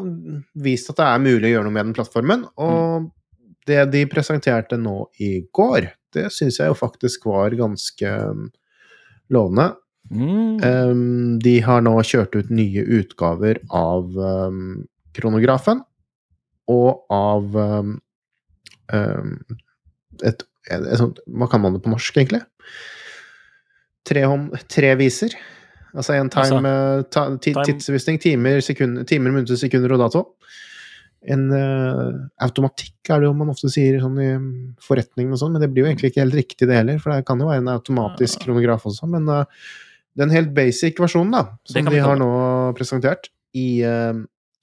vist 0.58 0.90
at 0.90 0.98
det 0.98 1.06
er 1.06 1.22
mulig 1.22 1.50
å 1.50 1.52
gjøre 1.52 1.68
noe 1.68 1.76
med 1.76 1.88
den 1.88 1.96
plattformen. 1.96 2.46
Og 2.58 3.10
det 3.70 3.84
de 3.92 4.04
presenterte 4.10 4.78
nå 4.80 5.04
i 5.22 5.46
går, 5.54 5.90
det 6.14 6.28
syns 6.34 6.58
jeg 6.60 6.70
jo 6.70 6.78
faktisk 6.78 7.28
var 7.30 7.54
ganske 7.58 8.12
um, 8.30 8.48
lovende. 9.30 9.72
Mm. 10.10 10.58
Um, 10.62 11.38
de 11.42 11.58
har 11.66 11.82
nå 11.82 11.94
kjørt 12.06 12.36
ut 12.38 12.50
nye 12.54 12.84
utgaver 12.98 13.58
av 13.74 14.14
um, 14.14 14.84
kronografen 15.18 15.82
og 16.70 17.06
av 17.14 17.56
um, 17.56 17.96
um, 18.94 19.32
et, 20.22 20.44
et, 20.70 20.78
et 20.78 20.98
sånt 20.98 21.18
Hva 21.26 21.48
kan 21.50 21.62
man 21.62 21.74
det 21.74 21.82
på 21.82 21.90
norsk, 21.90 22.18
egentlig? 22.18 22.42
Tre, 24.06 24.22
hom, 24.28 24.48
tre 24.70 24.92
viser. 25.00 25.34
Altså 25.96 26.14
en 26.14 26.28
time, 26.30 26.70
altså, 27.02 27.24
time- 27.42 27.64
tidsvisning, 27.66 28.20
timer, 28.22 28.60
sekunder, 28.64 29.06
timer, 29.08 29.32
minutter, 29.34 29.58
sekunder 29.58 29.96
og 29.96 30.02
dato. 30.04 30.22
En 31.26 31.48
uh, 31.50 32.12
automatikk 32.44 33.10
er 33.10 33.22
det 33.22 33.26
jo 33.26 33.32
man 33.34 33.50
ofte 33.50 33.70
sier 33.72 33.96
sånn 34.02 34.20
i 34.22 34.28
forretningen 34.84 35.34
og 35.34 35.40
sånn, 35.40 35.56
men 35.56 35.64
det 35.64 35.70
blir 35.72 35.82
jo 35.82 35.88
egentlig 35.90 36.12
ikke 36.12 36.22
helt 36.22 36.38
riktig 36.38 36.68
det 36.70 36.76
heller, 36.78 37.00
for 37.02 37.14
det 37.14 37.26
kan 37.26 37.40
jo 37.42 37.48
være 37.48 37.64
en 37.64 37.72
automatisk 37.72 38.44
kronograf 38.44 38.86
også, 38.86 39.08
men 39.10 39.26
uh, 39.32 39.42
den 40.20 40.30
helt 40.30 40.52
basic 40.54 41.00
versjonen, 41.02 41.34
da, 41.34 41.42
som 41.66 41.90
de 41.90 42.04
har 42.04 42.20
nå 42.20 42.30
presentert 42.78 43.30
i 43.58 43.82
uh, 43.88 44.14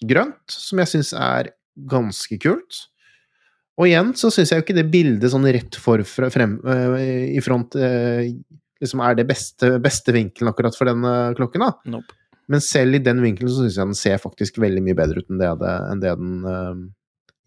grønt, 0.08 0.40
som 0.54 0.80
jeg 0.80 0.94
syns 0.94 1.12
er 1.18 1.52
ganske 1.90 2.38
kult. 2.42 2.86
Og 3.82 3.90
igjen 3.90 4.12
så 4.16 4.30
syns 4.32 4.54
jeg 4.54 4.62
jo 4.62 4.66
ikke 4.68 4.78
det 4.78 4.90
bildet 4.94 5.34
sånn 5.34 5.50
rett 5.50 5.78
for 5.82 6.04
frem, 6.06 6.60
eh, 6.70 7.34
i 7.34 7.42
front 7.42 7.74
eh, 7.74 8.28
liksom 8.84 9.02
er 9.06 9.16
det 9.18 9.28
beste, 9.30 9.72
beste 9.84 10.16
vinkelen 10.16 10.52
akkurat 10.52 10.76
for 10.78 10.90
den 10.90 11.06
eh, 11.08 11.32
klokken, 11.38 11.66
da. 11.66 11.96
Nope. 11.96 12.18
Men 12.52 12.64
selv 12.64 12.98
i 12.98 13.02
den 13.04 13.22
vinkelen 13.24 13.52
så 13.52 13.64
syns 13.64 13.80
jeg 13.80 13.88
den 13.88 13.98
ser 13.98 14.20
faktisk 14.20 14.60
veldig 14.60 14.84
mye 14.84 14.98
bedre 15.00 15.24
ut 15.24 15.32
enn 15.32 15.40
det, 15.40 15.50
det, 15.62 15.74
enn 15.90 16.04
det 16.04 16.14
den 16.20 16.52
eh, 16.52 16.84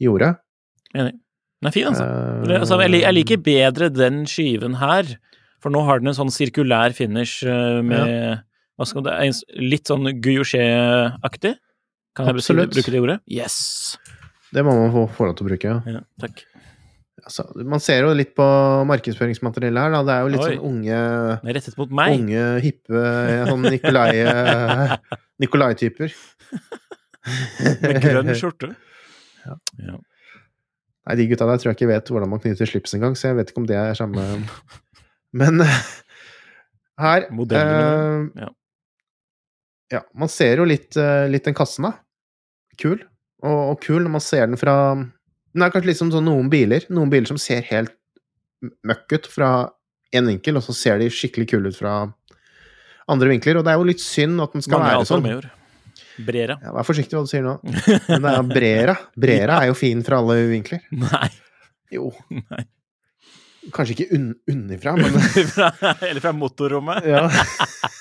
gjorde. 0.06 0.32
Enig. 0.96 1.14
Den 1.56 1.70
er 1.70 1.72
fin, 1.72 1.86
altså. 1.88 2.04
Uh, 2.04 2.58
altså 2.58 2.76
jeg, 2.82 2.98
jeg 3.00 3.16
liker 3.16 3.38
bedre 3.40 3.88
den 3.88 4.24
skiven 4.28 4.76
her, 4.76 5.08
for 5.64 5.72
nå 5.72 5.80
har 5.86 6.02
den 6.02 6.12
en 6.12 6.18
sånn 6.18 6.32
sirkulær 6.32 6.92
finish 6.96 7.40
med 7.46 7.86
med 7.88 8.42
hva 8.76 8.84
skal 8.84 9.06
det, 9.06 9.14
Litt 9.56 9.88
sånn 9.88 10.04
Guilloché-aktig. 10.20 11.54
Kan 12.16 12.28
jeg 12.28 12.36
Absolutt. 12.36 12.74
bruke 12.76 12.92
det 12.92 13.00
ordet? 13.00 13.16
Yes! 13.28 13.56
Det 14.52 14.64
må 14.64 14.76
man 14.76 14.92
få, 14.92 15.06
få 15.16 15.28
lov 15.28 15.38
til 15.38 15.46
å 15.46 15.50
bruke. 15.50 15.72
ja. 15.72 15.96
Ja, 15.96 16.04
takk. 16.20 16.44
Altså, 17.26 17.42
man 17.66 17.82
ser 17.82 18.04
jo 18.06 18.12
litt 18.14 18.36
på 18.38 18.44
markedsføringsmateriellet 18.86 19.82
her, 19.82 19.94
da. 19.96 20.02
Det 20.06 20.14
er 20.14 20.20
jo 20.22 20.32
litt 20.34 20.44
Oi. 20.44 20.50
sånn 20.52 20.66
unge 20.68 20.98
rettet 21.58 21.78
mot 21.80 21.94
meg. 21.98 22.20
Unge, 22.20 22.42
hippe 22.62 23.06
sånn 23.50 23.66
Nikolai 23.66 24.12
Nikolai-typer. 25.42 26.14
Med 27.82 27.98
grønn 28.04 28.30
skjorte. 28.38 28.70
Ja. 29.42 29.56
Ja. 29.88 29.96
Nei, 31.06 31.16
de 31.20 31.26
gutta 31.30 31.46
der 31.46 31.60
tror 31.62 31.70
jeg 31.70 31.78
ikke 31.78 31.90
vet 31.90 32.08
hvordan 32.10 32.30
man 32.32 32.42
knyter 32.42 32.68
slips 32.68 32.94
engang, 32.96 33.14
så 33.18 33.30
jeg 33.30 33.38
vet 33.38 33.50
ikke 33.52 33.62
om 33.62 33.68
det 33.68 33.76
er 33.78 33.98
samme 33.98 34.22
Men 35.36 35.62
her 37.04 37.28
Modellene, 37.34 38.30
uh, 38.32 38.46
ja. 38.46 38.48
ja. 39.98 40.02
Man 40.18 40.32
ser 40.32 40.62
jo 40.62 40.66
litt, 40.66 40.96
eh, 40.98 41.26
litt 41.30 41.46
den 41.46 41.58
kassen, 41.58 41.86
da. 41.86 41.92
Kul. 42.80 42.98
Og, 43.44 43.60
og 43.72 43.78
kul 43.84 44.02
når 44.02 44.14
man 44.16 44.24
ser 44.24 44.48
den 44.48 44.58
fra 44.58 44.76
Den 45.56 45.64
er 45.64 45.72
kanskje 45.72 45.88
litt 45.88 46.00
som 46.02 46.12
sånn 46.12 46.26
noen 46.28 46.50
biler. 46.52 46.84
Noen 46.92 47.08
biler 47.12 47.28
som 47.30 47.38
ser 47.40 47.64
helt 47.70 47.94
møkk 48.84 49.14
ut 49.16 49.28
fra 49.32 49.50
én 50.16 50.28
vinkel, 50.28 50.58
og 50.60 50.64
så 50.66 50.74
ser 50.76 51.00
de 51.00 51.08
skikkelig 51.12 51.48
kule 51.48 51.72
ut 51.72 51.78
fra 51.78 51.94
andre 53.08 53.30
vinkler. 53.32 53.56
Og 53.56 53.64
det 53.64 53.72
er 53.72 53.80
jo 53.80 53.88
litt 53.88 54.04
synd 54.04 54.42
at 54.44 54.52
den 54.52 54.64
skal 54.64 54.82
Mange 54.82 54.92
være 54.98 55.08
sånn. 55.08 55.24
Major. 55.24 55.48
Brera. 56.26 56.56
Ja, 56.60 56.72
vær 56.76 56.86
forsiktig 56.88 57.16
hva 57.16 57.24
du 57.24 57.32
sier 57.32 57.44
nå. 57.44 57.56
Men 58.12 58.24
det 58.24 58.32
er 58.36 58.46
Brera. 58.52 58.96
Brera 59.16 59.58
er 59.62 59.70
jo 59.72 59.76
fin 59.80 60.04
fra 60.04 60.20
alle 60.20 60.38
vinkler. 60.52 60.84
Nei. 60.92 61.28
Jo. 61.96 62.10
Nei. 62.32 62.64
Kanskje 63.74 63.96
ikke 63.96 64.14
unn 64.14 64.28
unnifra, 64.46 64.92
men 64.94 65.16
Eller 66.06 66.20
fra 66.22 66.30
motorrommet. 66.36 67.08
ja. 67.10 67.24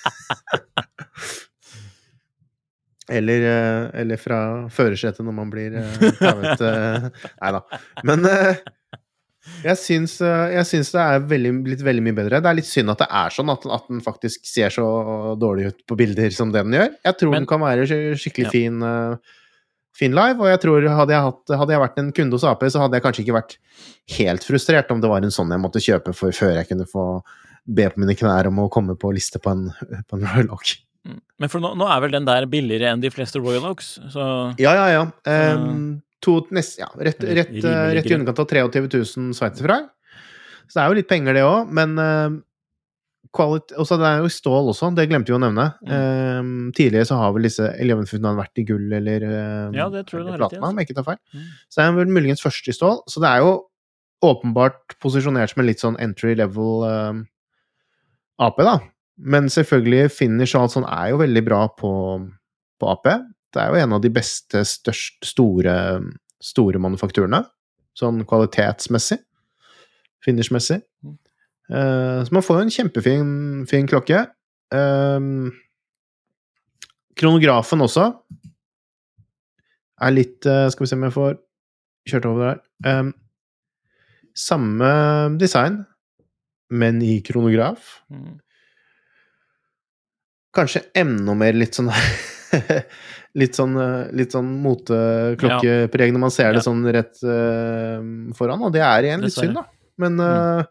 Eller, 3.11 3.43
eh, 3.45 4.01
eller 4.01 4.17
fra 4.17 4.37
førersetet 4.73 5.21
når 5.25 5.35
man 5.37 5.49
blir 5.53 5.75
eh, 5.77 6.05
tauet 6.17 6.61
eh, 6.65 7.05
Nei 7.43 7.51
da. 7.53 7.61
Men 8.07 8.25
jeg 9.61 9.77
syns, 9.77 10.15
jeg 10.25 10.65
syns 10.65 10.89
det 10.95 11.01
er 11.03 11.25
veldig, 11.29 11.51
blitt 11.67 11.83
veldig 11.85 12.01
mye 12.07 12.15
bedre. 12.17 12.39
Det 12.41 12.49
er 12.49 12.57
litt 12.57 12.69
synd 12.69 12.89
at 12.95 13.03
det 13.03 13.07
er 13.13 13.33
sånn, 13.35 13.51
at, 13.53 13.67
at 13.77 13.85
den 13.91 14.01
faktisk 14.01 14.47
ser 14.49 14.73
så 14.73 14.85
dårlig 15.37 15.67
ut 15.69 15.83
på 15.85 15.97
bilder 15.99 16.33
som 16.33 16.49
det 16.53 16.63
den 16.65 16.73
gjør. 16.79 16.89
Jeg 17.05 17.19
tror 17.19 17.31
Men- 17.35 17.43
den 17.43 17.49
kan 17.51 17.61
være 17.61 17.85
skikkelig 18.17 18.47
Ja. 18.47 18.53
fin, 18.55 18.81
fin 19.95 20.17
live, 20.17 20.41
og 20.41 20.49
jeg 20.49 20.59
tror 20.65 20.87
hadde 20.89 21.13
jeg, 21.13 21.21
hatt, 21.29 21.53
hadde 21.61 21.75
jeg 21.77 21.83
vært 21.85 22.01
en 22.01 22.09
kunde 22.17 22.35
hos 22.39 22.43
AP, 22.49 22.65
så 22.73 22.81
hadde 22.81 22.97
jeg 22.97 23.05
kanskje 23.05 23.21
ikke 23.27 23.37
vært 23.37 23.57
helt 24.17 24.43
frustrert 24.49 24.89
om 24.91 24.99
det 25.05 25.13
var 25.13 25.21
en 25.23 25.31
sånn 25.37 25.53
jeg 25.53 25.61
måtte 25.61 25.83
kjøpe 25.85 26.15
for, 26.17 26.33
før 26.35 26.57
jeg 26.57 26.67
kunne 26.73 26.89
få 26.89 27.05
be 27.65 27.85
på 27.89 28.01
mine 28.01 28.17
knær 28.17 28.49
om 28.49 28.59
å 28.65 28.69
komme 28.73 28.97
på 28.97 29.13
liste 29.13 29.39
på 29.41 29.53
en, 29.53 29.69
på 30.09 30.17
en 30.17 30.25
Royal 30.25 30.49
Oak. 30.57 30.73
Mm. 31.05 31.19
Men 31.43 31.51
for 31.51 31.61
nå, 31.61 31.73
nå 31.77 31.87
er 31.91 32.01
vel 32.03 32.15
den 32.15 32.27
der 32.27 32.47
billigere 32.49 32.93
enn 32.93 33.03
de 33.03 33.11
fleste 33.13 33.41
Royal 33.41 33.67
Oaks, 33.69 33.95
så 34.13 34.25
Ja, 34.61 34.73
ja, 34.73 34.87
ja. 34.93 35.03
Um, 35.29 35.99
to, 36.23 36.39
nest, 36.55 36.79
ja 36.81 36.89
rett, 36.97 37.21
rett, 37.21 37.53
rett 37.61 38.09
i 38.09 38.17
underkant 38.17 38.41
av 38.41 38.49
23 38.49 38.87
000 38.87 39.37
sveitserfranc. 39.37 39.91
Så 40.65 40.79
det 40.79 40.81
er 40.81 40.89
jo 40.89 40.97
litt 40.97 41.09
penger, 41.09 41.37
det 41.37 41.43
òg, 41.45 41.69
men 41.77 41.93
uh, 42.01 42.39
quality, 43.35 43.75
også, 43.81 43.99
Det 44.01 44.07
er 44.07 44.23
jo 44.23 44.31
stål 44.33 44.71
også, 44.71 44.89
det 44.97 45.05
glemte 45.11 45.31
vi 45.31 45.37
å 45.37 45.41
nevne. 45.43 45.67
Um, 45.85 46.71
tidligere 46.75 47.09
så 47.11 47.19
har 47.19 47.35
vel 47.35 47.45
disse 47.45 47.67
11-funnene 47.69 48.39
vært 48.39 48.63
i 48.63 48.65
gull 48.67 48.97
eller 48.99 49.27
um, 49.27 49.77
Ja, 49.77 49.91
det 49.93 50.07
tror 50.09 50.21
jeg 50.21 50.27
du 50.27 50.33
har 50.33 50.43
rett 50.45 50.57
i, 50.57 50.63
om 50.63 50.81
jeg 50.81 50.89
ikke 50.89 50.97
tar 51.01 51.07
feil. 51.11 51.21
Mm. 51.35 51.45
Så 51.69 51.81
det 51.81 51.85
er 51.85 51.95
vel 51.99 52.17
muligens 52.17 52.43
første 52.43 52.71
i 52.71 52.77
stål. 52.79 52.99
Så 53.11 53.21
det 53.23 53.31
er 53.31 53.45
jo 53.45 53.53
åpenbart 54.25 54.97
posisjonert 55.03 55.51
som 55.51 55.61
en 55.61 55.69
litt 55.69 55.83
sånn 55.83 55.99
entry 56.01 56.33
level 56.39 56.85
um, 56.87 57.23
AP, 58.41 58.63
da. 58.65 58.79
Men 59.17 59.49
selvfølgelig, 59.51 60.11
finish 60.11 60.55
og 60.55 60.65
alt 60.65 60.75
sånt 60.75 60.89
er 60.91 61.13
jo 61.13 61.21
veldig 61.21 61.43
bra 61.45 61.61
på, 61.79 61.91
på 62.81 62.91
AP. 62.91 63.11
Det 63.55 63.61
er 63.63 63.71
jo 63.71 63.83
en 63.85 63.95
av 63.95 64.01
de 64.03 64.11
beste, 64.11 64.65
størst, 64.67 65.21
store, 65.23 65.75
store 66.43 66.81
manufakturene. 66.83 67.45
Sånn 67.95 68.25
kvalitetsmessig. 68.27 69.21
Finishmessig. 70.25 70.81
Mm. 71.05 71.15
Eh, 71.71 72.19
så 72.27 72.35
man 72.35 72.43
får 72.43 72.59
jo 72.59 72.65
en 72.65 72.75
kjempefin 72.75 73.29
fin 73.69 73.87
klokke. 73.87 74.25
Um, 74.75 75.53
kronografen 77.15 77.83
også 77.85 78.07
er 80.01 80.13
litt 80.15 80.47
eh, 80.49 80.65
Skal 80.73 80.81
vi 80.81 80.87
se 80.89 80.97
om 80.97 81.03
jeg 81.05 81.13
får 81.15 81.35
kjørt 82.09 82.27
over 82.27 82.47
der. 82.49 82.63
Um, 82.83 83.13
samme 84.35 84.89
design, 85.39 85.83
men 86.69 86.99
i 87.05 87.21
kronograf. 87.23 88.01
mm. 88.11 88.41
Kanskje 90.55 90.85
enda 90.97 91.35
mer 91.37 91.57
litt 91.57 91.77
sånn 91.77 91.91
Litt 93.35 93.57
sånn, 93.57 93.73
eh, 93.75 94.11
litt 94.15 94.31
sånn 94.31 94.47
moteklokkepreg 94.63 96.13
når 96.15 96.21
man 96.23 96.31
ser 96.31 96.55
det 96.55 96.61
sånn 96.63 96.85
rett 96.95 97.17
uh, 97.27 97.99
foran, 98.37 98.61
og 98.63 98.71
det 98.71 98.79
er 98.79 99.09
igjen 99.09 99.25
litt 99.25 99.35
synd, 99.35 99.57
da. 99.57 99.65
Men 99.99 100.15
uh, 100.23 100.63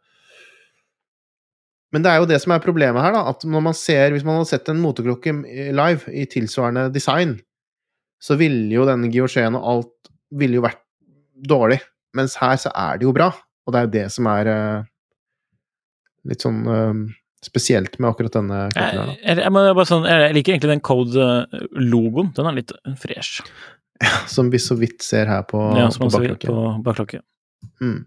Men 1.93 2.07
det 2.07 2.11
er 2.15 2.23
jo 2.23 2.31
det 2.31 2.39
som 2.41 2.55
er 2.57 2.63
problemet 2.65 3.05
her, 3.05 3.13
da. 3.13 3.27
At 3.35 3.45
når 3.45 3.67
man 3.69 3.77
ser 3.77 4.17
Hvis 4.17 4.25
man 4.25 4.41
hadde 4.41 4.49
sett 4.49 4.71
en 4.73 4.81
moteklokke 4.81 5.37
live 5.77 6.09
i 6.17 6.25
tilsvarende 6.33 6.87
design, 6.95 7.37
så 8.17 8.39
ville 8.41 8.73
jo 8.73 8.89
denne 8.89 9.13
Georgien 9.13 9.61
og 9.61 9.69
alt 9.75 10.11
ville 10.33 10.57
jo 10.57 10.65
vært 10.65 10.81
dårlig. 11.53 11.83
Mens 12.17 12.39
her 12.41 12.57
så 12.65 12.73
er 12.73 12.97
det 12.97 13.05
jo 13.05 13.13
bra. 13.13 13.29
Og 13.67 13.75
det 13.75 13.81
er 13.81 13.87
jo 13.87 13.95
det 13.99 14.07
som 14.17 14.29
er 14.33 14.51
uh, 14.51 14.89
litt 16.29 16.45
sånn 16.45 16.61
eh, 16.65 17.01
spesielt 17.47 17.99
med 17.99 18.11
akkurat 18.11 18.35
denne 18.37 18.65
klokken 18.73 18.99
her, 18.99 19.13
da. 19.13 19.17
jeg, 19.21 19.43
jeg, 19.45 19.87
sånn, 19.91 20.09
jeg 20.09 20.35
liker 20.37 20.55
egentlig 20.55 20.73
den 20.73 20.83
Code-logoen. 20.85 22.33
Den 22.37 22.51
er 22.51 22.59
litt 22.59 22.75
fresh. 23.01 23.45
Som 24.31 24.51
vi 24.53 24.61
så 24.63 24.77
vidt 24.79 25.05
ser 25.07 25.31
her 25.31 25.45
på, 25.49 25.61
ja, 25.79 25.87
som 25.95 26.07
på 26.07 26.15
bakklokken. 26.17 26.51
på 26.51 26.73
bakklokke. 26.85 27.21
Mm. 27.85 28.01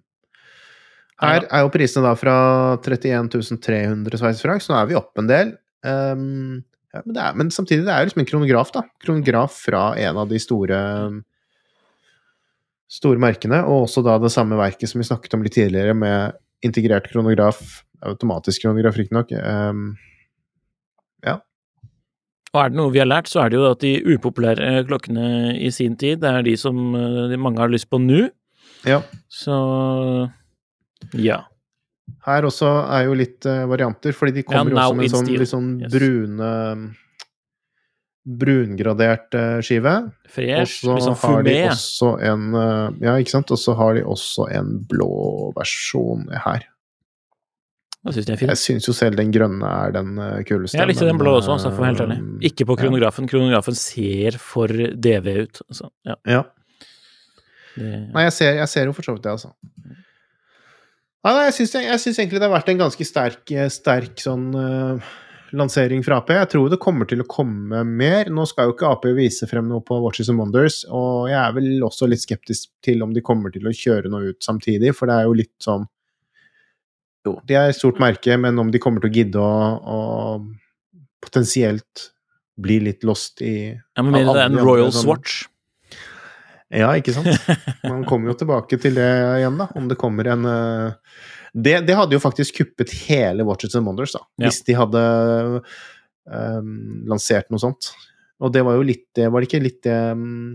Her 1.18 1.48
er 1.48 1.64
jo 1.66 1.72
prisene 1.74 2.06
da 2.06 2.14
fra 2.20 2.38
31 2.86 3.62
300 3.64 4.20
sveitserfranc, 4.22 4.62
så 4.62 4.74
nå 4.74 4.82
er 4.82 4.90
vi 4.92 4.98
opp 5.00 5.18
en 5.18 5.30
del. 5.30 5.56
Um, 5.88 6.60
ja, 6.94 7.02
men, 7.02 7.16
det 7.16 7.24
er, 7.24 7.40
men 7.40 7.50
samtidig, 7.54 7.88
det 7.88 7.94
er 7.94 8.04
jo 8.04 8.10
liksom 8.12 8.22
en 8.22 8.30
kronograf, 8.30 8.74
da. 8.76 8.84
Kronograf 9.04 9.58
fra 9.66 9.88
en 9.98 10.22
av 10.22 10.30
de 10.30 10.42
store 10.42 10.82
store 12.88 13.20
merkene, 13.20 13.64
og 13.68 13.88
også 13.88 14.04
da 14.06 14.16
det 14.22 14.32
samme 14.32 14.60
verket 14.60 14.92
som 14.92 15.02
vi 15.02 15.08
snakket 15.08 15.36
om 15.36 15.44
litt 15.44 15.58
tidligere, 15.58 15.96
med 15.98 16.38
integrert 16.66 17.10
kronograf, 17.12 17.84
automatisk 18.06 18.64
kronograf 18.66 18.98
riktignok. 18.98 19.34
Um, 19.38 19.96
Og 22.56 22.64
er 22.64 22.72
det 22.72 22.80
noe 22.80 22.94
vi 22.94 23.02
har 23.02 23.10
lært, 23.10 23.30
så 23.30 23.44
er 23.44 23.52
det 23.52 23.60
jo 23.60 23.68
at 23.70 23.84
de 23.84 23.94
upopulære 24.16 24.86
klokkene 24.88 25.54
i 25.60 25.72
sin 25.74 25.98
tid, 26.00 26.22
det 26.24 26.32
er 26.32 26.46
de 26.48 26.56
som 26.60 26.78
eh, 26.96 27.26
de 27.32 27.40
mange 27.42 27.62
har 27.62 27.72
lyst 27.72 27.90
på 27.92 28.00
nå. 28.02 28.28
ja. 28.88 29.02
Så 29.28 29.58
ja. 31.14 31.44
Her 32.24 32.48
også 32.48 32.70
er 32.96 33.04
jo 33.10 33.18
litt 33.20 33.46
eh, 33.46 33.66
varianter, 33.68 34.16
fordi 34.16 34.40
de 34.40 34.46
kommer 34.48 34.74
now 34.74 34.88
også 34.90 34.98
med 34.98 35.12
sånn, 35.12 35.28
litt 35.36 35.52
sånn 35.52 35.70
Yes. 35.84 35.92
brune 35.92 36.52
Brungradert 38.28 39.36
eh, 39.40 39.60
skive. 39.64 39.94
Og 40.12 40.32
Fresh, 40.36 40.82
så 40.84 40.96
litt 40.98 41.06
sånn 41.06 41.20
har 41.22 41.46
de 41.48 41.54
også 41.70 42.10
en 42.28 42.48
eh, 42.60 42.98
Ja, 43.06 43.14
ikke 43.22 43.32
sant? 43.38 43.54
Og 43.56 43.62
så 43.62 43.76
har 43.80 43.96
de 43.96 44.04
også 44.04 44.50
en 44.58 44.74
blå 44.90 45.54
versjon 45.56 46.26
her. 46.44 46.66
Da 48.04 48.14
syns 48.16 48.28
jeg. 48.30 48.40
Jeg 48.46 48.60
syns 48.62 48.88
jo 48.88 48.94
selv 48.96 49.18
den 49.20 49.32
grønne 49.36 49.68
er 49.86 49.96
den 49.96 50.14
eh, 50.22 50.42
kuleste. 50.48 50.78
Jeg 50.80 50.92
likte 50.92 51.08
den 51.08 51.20
blå 51.20 51.38
også, 51.40 51.58
så 51.60 51.72
jeg 51.72 51.78
får 51.80 51.88
helt 51.90 52.04
ærlig. 52.06 52.18
Ikke 52.52 52.68
på 52.70 52.78
kronografen. 52.80 53.28
Kronografen 53.32 53.76
ser 53.80 54.38
for 54.44 54.72
DV 54.72 55.32
ut. 55.46 55.64
Altså, 55.70 55.90
ja, 56.08 56.18
Ja. 56.28 56.44
det, 57.78 57.94
Nei, 58.14 58.28
jeg 58.28 58.36
ser, 58.36 58.60
jeg 58.60 58.72
ser 58.72 58.90
jo 58.92 58.96
for 58.98 59.08
så 59.08 59.16
vidt 59.16 59.24
det, 59.28 59.34
altså. 59.38 59.54
Nei, 61.26 61.34
nei, 61.34 61.46
jeg 61.50 61.56
syns, 61.58 62.20
egentlig 62.20 62.40
det 62.40 62.46
har 62.48 62.54
vært 62.54 62.70
en 62.72 62.80
ganske 62.80 63.06
sterk, 63.08 63.52
sterk 63.74 64.22
sånn 64.24 64.46
eh, 64.56 65.10
lansering 65.56 66.04
fra 66.04 66.18
Ap. 66.22 66.32
Jeg 66.34 66.50
tror 66.52 66.70
det 66.72 66.80
kommer 66.84 67.08
til 67.08 67.22
å 67.24 67.28
komme 67.30 67.84
mer. 67.88 68.32
Nå 68.34 68.46
skal 68.50 68.70
jo 68.70 68.76
ikke 68.76 68.90
Ap 68.92 69.06
vise 69.18 69.48
frem 69.50 69.70
noe 69.70 69.84
på 69.86 70.00
Watches 70.04 70.32
and 70.34 70.42
Wonders, 70.42 70.82
og 70.92 71.30
jeg 71.32 71.38
er 71.40 71.54
vel 71.56 71.86
også 71.88 72.10
litt 72.10 72.24
skeptisk 72.26 72.72
til 72.84 73.04
om 73.06 73.14
de 73.16 73.24
kommer 73.26 73.54
til 73.54 73.68
å 73.70 73.76
kjøre 73.76 74.12
noe 74.12 74.34
ut 74.34 74.44
samtidig, 74.44 74.94
for 74.98 75.10
det 75.10 75.20
er 75.20 75.30
jo 75.30 75.38
litt 75.44 75.56
sånn 75.64 75.88
Jo, 77.28 77.38
de 77.48 77.58
er 77.60 77.72
et 77.72 77.76
stort 77.76 78.00
merke, 78.00 78.38
men 78.40 78.60
om 78.60 78.70
de 78.72 78.80
kommer 78.80 79.04
til 79.04 79.12
å 79.12 79.18
gidde 79.18 79.44
å, 79.44 79.56
å 79.84 80.00
potensielt 81.24 82.10
bli 82.58 82.80
litt 82.88 83.04
lost 83.06 83.42
i 83.46 83.56
ja, 83.76 84.02
men 84.02 84.14
mener 84.14 84.34
det 84.34 84.46
er 84.46 84.52
en 84.54 84.64
Royal 84.66 84.92
sånn- 84.92 85.06
Swatch. 85.06 85.46
Ja, 86.74 86.90
ikke 87.00 87.14
sant? 87.16 87.30
Man 87.88 88.04
kommer 88.08 88.34
jo 88.34 88.38
tilbake 88.42 88.80
til 88.82 88.98
det 88.98 89.08
igjen, 89.40 89.56
da. 89.60 89.70
Om 89.80 89.86
det 89.88 89.96
kommer 90.00 90.28
en 90.34 90.48
eh, 90.52 91.20
det, 91.58 91.80
det 91.88 91.96
hadde 91.98 92.14
jo 92.14 92.22
faktisk 92.22 92.60
kuppet 92.60 92.94
hele 93.08 93.46
Watches 93.48 93.76
and 93.78 93.88
Wonders, 93.88 94.14
da. 94.14 94.22
Ja. 94.38 94.48
Hvis 94.48 94.62
de 94.68 94.76
hadde 94.78 95.02
um, 96.30 96.72
lansert 97.10 97.50
noe 97.54 97.62
sånt. 97.62 97.92
Og 98.44 98.54
det 98.54 98.62
var 98.68 98.78
jo 98.78 98.86
litt 98.86 99.08
det 99.18 99.32
Var 99.34 99.42
det 99.42 99.48
ikke 99.48 99.64
litt 99.64 99.80
det 99.88 99.96
um, 100.14 100.52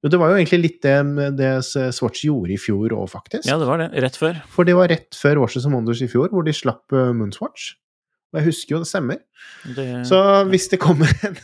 Jo, 0.00 0.08
det 0.08 0.20
var 0.22 0.30
jo 0.32 0.38
egentlig 0.38 0.60
litt 0.62 0.78
det, 0.86 0.94
det 1.36 1.50
Swatch 1.66 2.22
gjorde 2.24 2.54
i 2.54 2.60
fjor 2.60 2.94
òg, 2.96 3.08
faktisk. 3.12 3.44
Ja, 3.50 3.58
det 3.60 3.68
var 3.68 3.82
det. 3.82 3.90
Rett 4.06 4.16
før. 4.16 4.38
For 4.54 4.68
det 4.68 4.78
var 4.78 4.88
rett 4.92 5.18
før 5.18 5.42
Watches 5.42 5.66
and 5.68 5.76
Wonders 5.76 6.00
i 6.04 6.08
fjor, 6.08 6.30
hvor 6.32 6.46
de 6.46 6.54
slapp 6.56 6.94
eh, 6.94 7.10
Moonswatch. 7.18 7.72
Og 8.32 8.38
jeg 8.38 8.48
husker 8.48 8.76
jo 8.76 8.80
det 8.84 8.88
stemmer. 8.88 9.18
Det, 9.74 9.88
Så 10.08 10.20
hvis 10.52 10.70
det 10.70 10.78
kommer 10.80 11.10
en, 11.26 11.36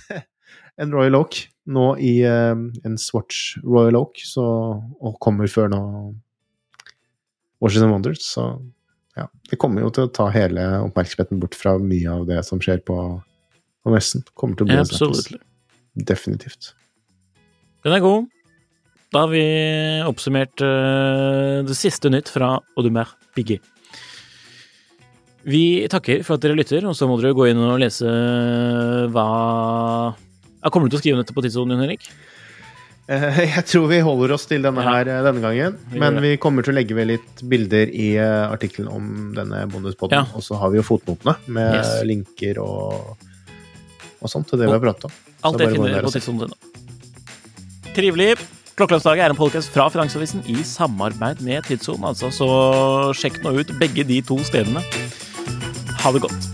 en 0.80 0.94
Royal 0.94 1.18
Oak 1.18 1.42
nå 1.74 1.88
i 1.98 2.20
en 2.28 2.96
Swatch 3.00 3.58
Royal 3.64 3.98
Oak, 3.98 4.22
så, 4.22 4.44
og 4.78 5.18
kommer 5.24 5.50
før 5.50 5.72
nå 5.72 5.82
And 7.62 7.92
Wonders, 7.92 8.24
så 8.24 8.48
ja. 9.14 9.28
Det 9.50 9.58
kommer 9.62 9.84
jo 9.84 9.92
til 9.94 10.08
å 10.08 10.10
ta 10.10 10.26
hele 10.34 10.62
oppmerksomheten 10.88 11.38
bort 11.42 11.54
fra 11.54 11.76
mye 11.78 12.10
av 12.10 12.24
det 12.26 12.40
som 12.46 12.60
skjer 12.62 12.80
på, 12.86 12.96
på 13.84 13.92
messen. 13.94 14.24
Kommer 14.34 14.58
til 14.58 14.66
å 14.66 14.72
bli 14.72 14.78
snakkis. 14.80 15.02
Absolutt. 15.06 15.44
Definitivt. 15.94 16.72
Den 17.86 17.94
er 17.94 18.02
god. 18.02 18.26
Da 19.14 19.22
har 19.22 19.30
vi 19.30 19.44
oppsummert 20.08 20.58
uh, 20.66 21.62
det 21.62 21.76
siste 21.78 22.10
nytt 22.10 22.32
fra 22.32 22.56
Audemars 22.74 23.14
Biggie. 23.36 23.62
Vi 25.44 25.84
takker 25.92 26.24
for 26.26 26.34
at 26.34 26.42
dere 26.42 26.56
lytter, 26.58 26.86
og 26.88 26.96
så 26.98 27.06
må 27.06 27.20
dere 27.20 27.36
gå 27.36 27.46
inn 27.50 27.60
og 27.60 27.78
lese 27.82 28.08
hva 29.12 29.26
ja, 30.64 30.70
Kommer 30.72 30.88
du 30.88 30.94
til 30.94 30.98
å 30.98 31.02
skrive 31.02 31.20
dette 31.20 31.36
på 31.36 31.44
tidssonen, 31.44 31.82
Henrik? 31.84 32.08
Eh, 33.06 33.38
Jeg 33.56 33.64
tror 33.68 33.88
vi 33.90 33.98
holder 34.04 34.32
oss 34.36 34.46
til 34.48 34.62
denne 34.64 34.84
her 34.86 35.08
eh, 35.10 35.20
denne 35.26 35.42
gangen. 35.44 35.76
Men 35.92 36.20
vi 36.24 36.34
kommer 36.40 36.64
til 36.64 36.72
å 36.74 36.78
legge 36.78 36.96
ved 36.96 37.10
litt 37.12 37.42
bilder 37.50 37.90
i 37.92 38.14
eh, 38.16 38.46
artikkelen 38.48 38.88
om 38.92 39.10
denne 39.36 39.64
bonuspodden. 39.72 40.24
Ja. 40.24 40.38
Og 40.38 40.44
så 40.46 40.56
har 40.60 40.72
vi 40.72 40.80
jo 40.80 40.86
fotnotene 40.88 41.36
med 41.52 41.74
Yes. 41.80 41.92
linker 42.08 42.60
og, 42.64 43.14
og 44.20 44.30
sånt 44.32 44.48
til 44.50 44.60
det 44.62 44.70
vi 44.70 44.76
har 44.78 44.82
pratet 44.84 45.08
om. 45.10 45.16
Alt 45.44 45.60
det 45.60 45.70
finner 45.74 45.92
vi 45.98 46.04
på 46.06 46.14
tidssonen.no. 46.14 46.56
Trivelig. 47.94 48.32
Klokkelandslaget 48.74 49.22
er 49.28 49.30
en 49.30 49.38
podkast 49.38 49.70
fra 49.70 49.84
Finansavisen 49.92 50.40
i 50.50 50.56
samarbeid 50.66 51.44
med 51.46 51.62
Tidssonen, 51.68 52.08
altså, 52.10 52.32
så 52.34 52.48
sjekk 53.14 53.38
nå 53.44 53.52
ut 53.60 53.70
begge 53.78 54.02
de 54.08 54.18
to 54.26 54.40
stedene. 54.48 54.82
Ha 56.02 56.10
det 56.16 56.24
godt. 56.26 56.53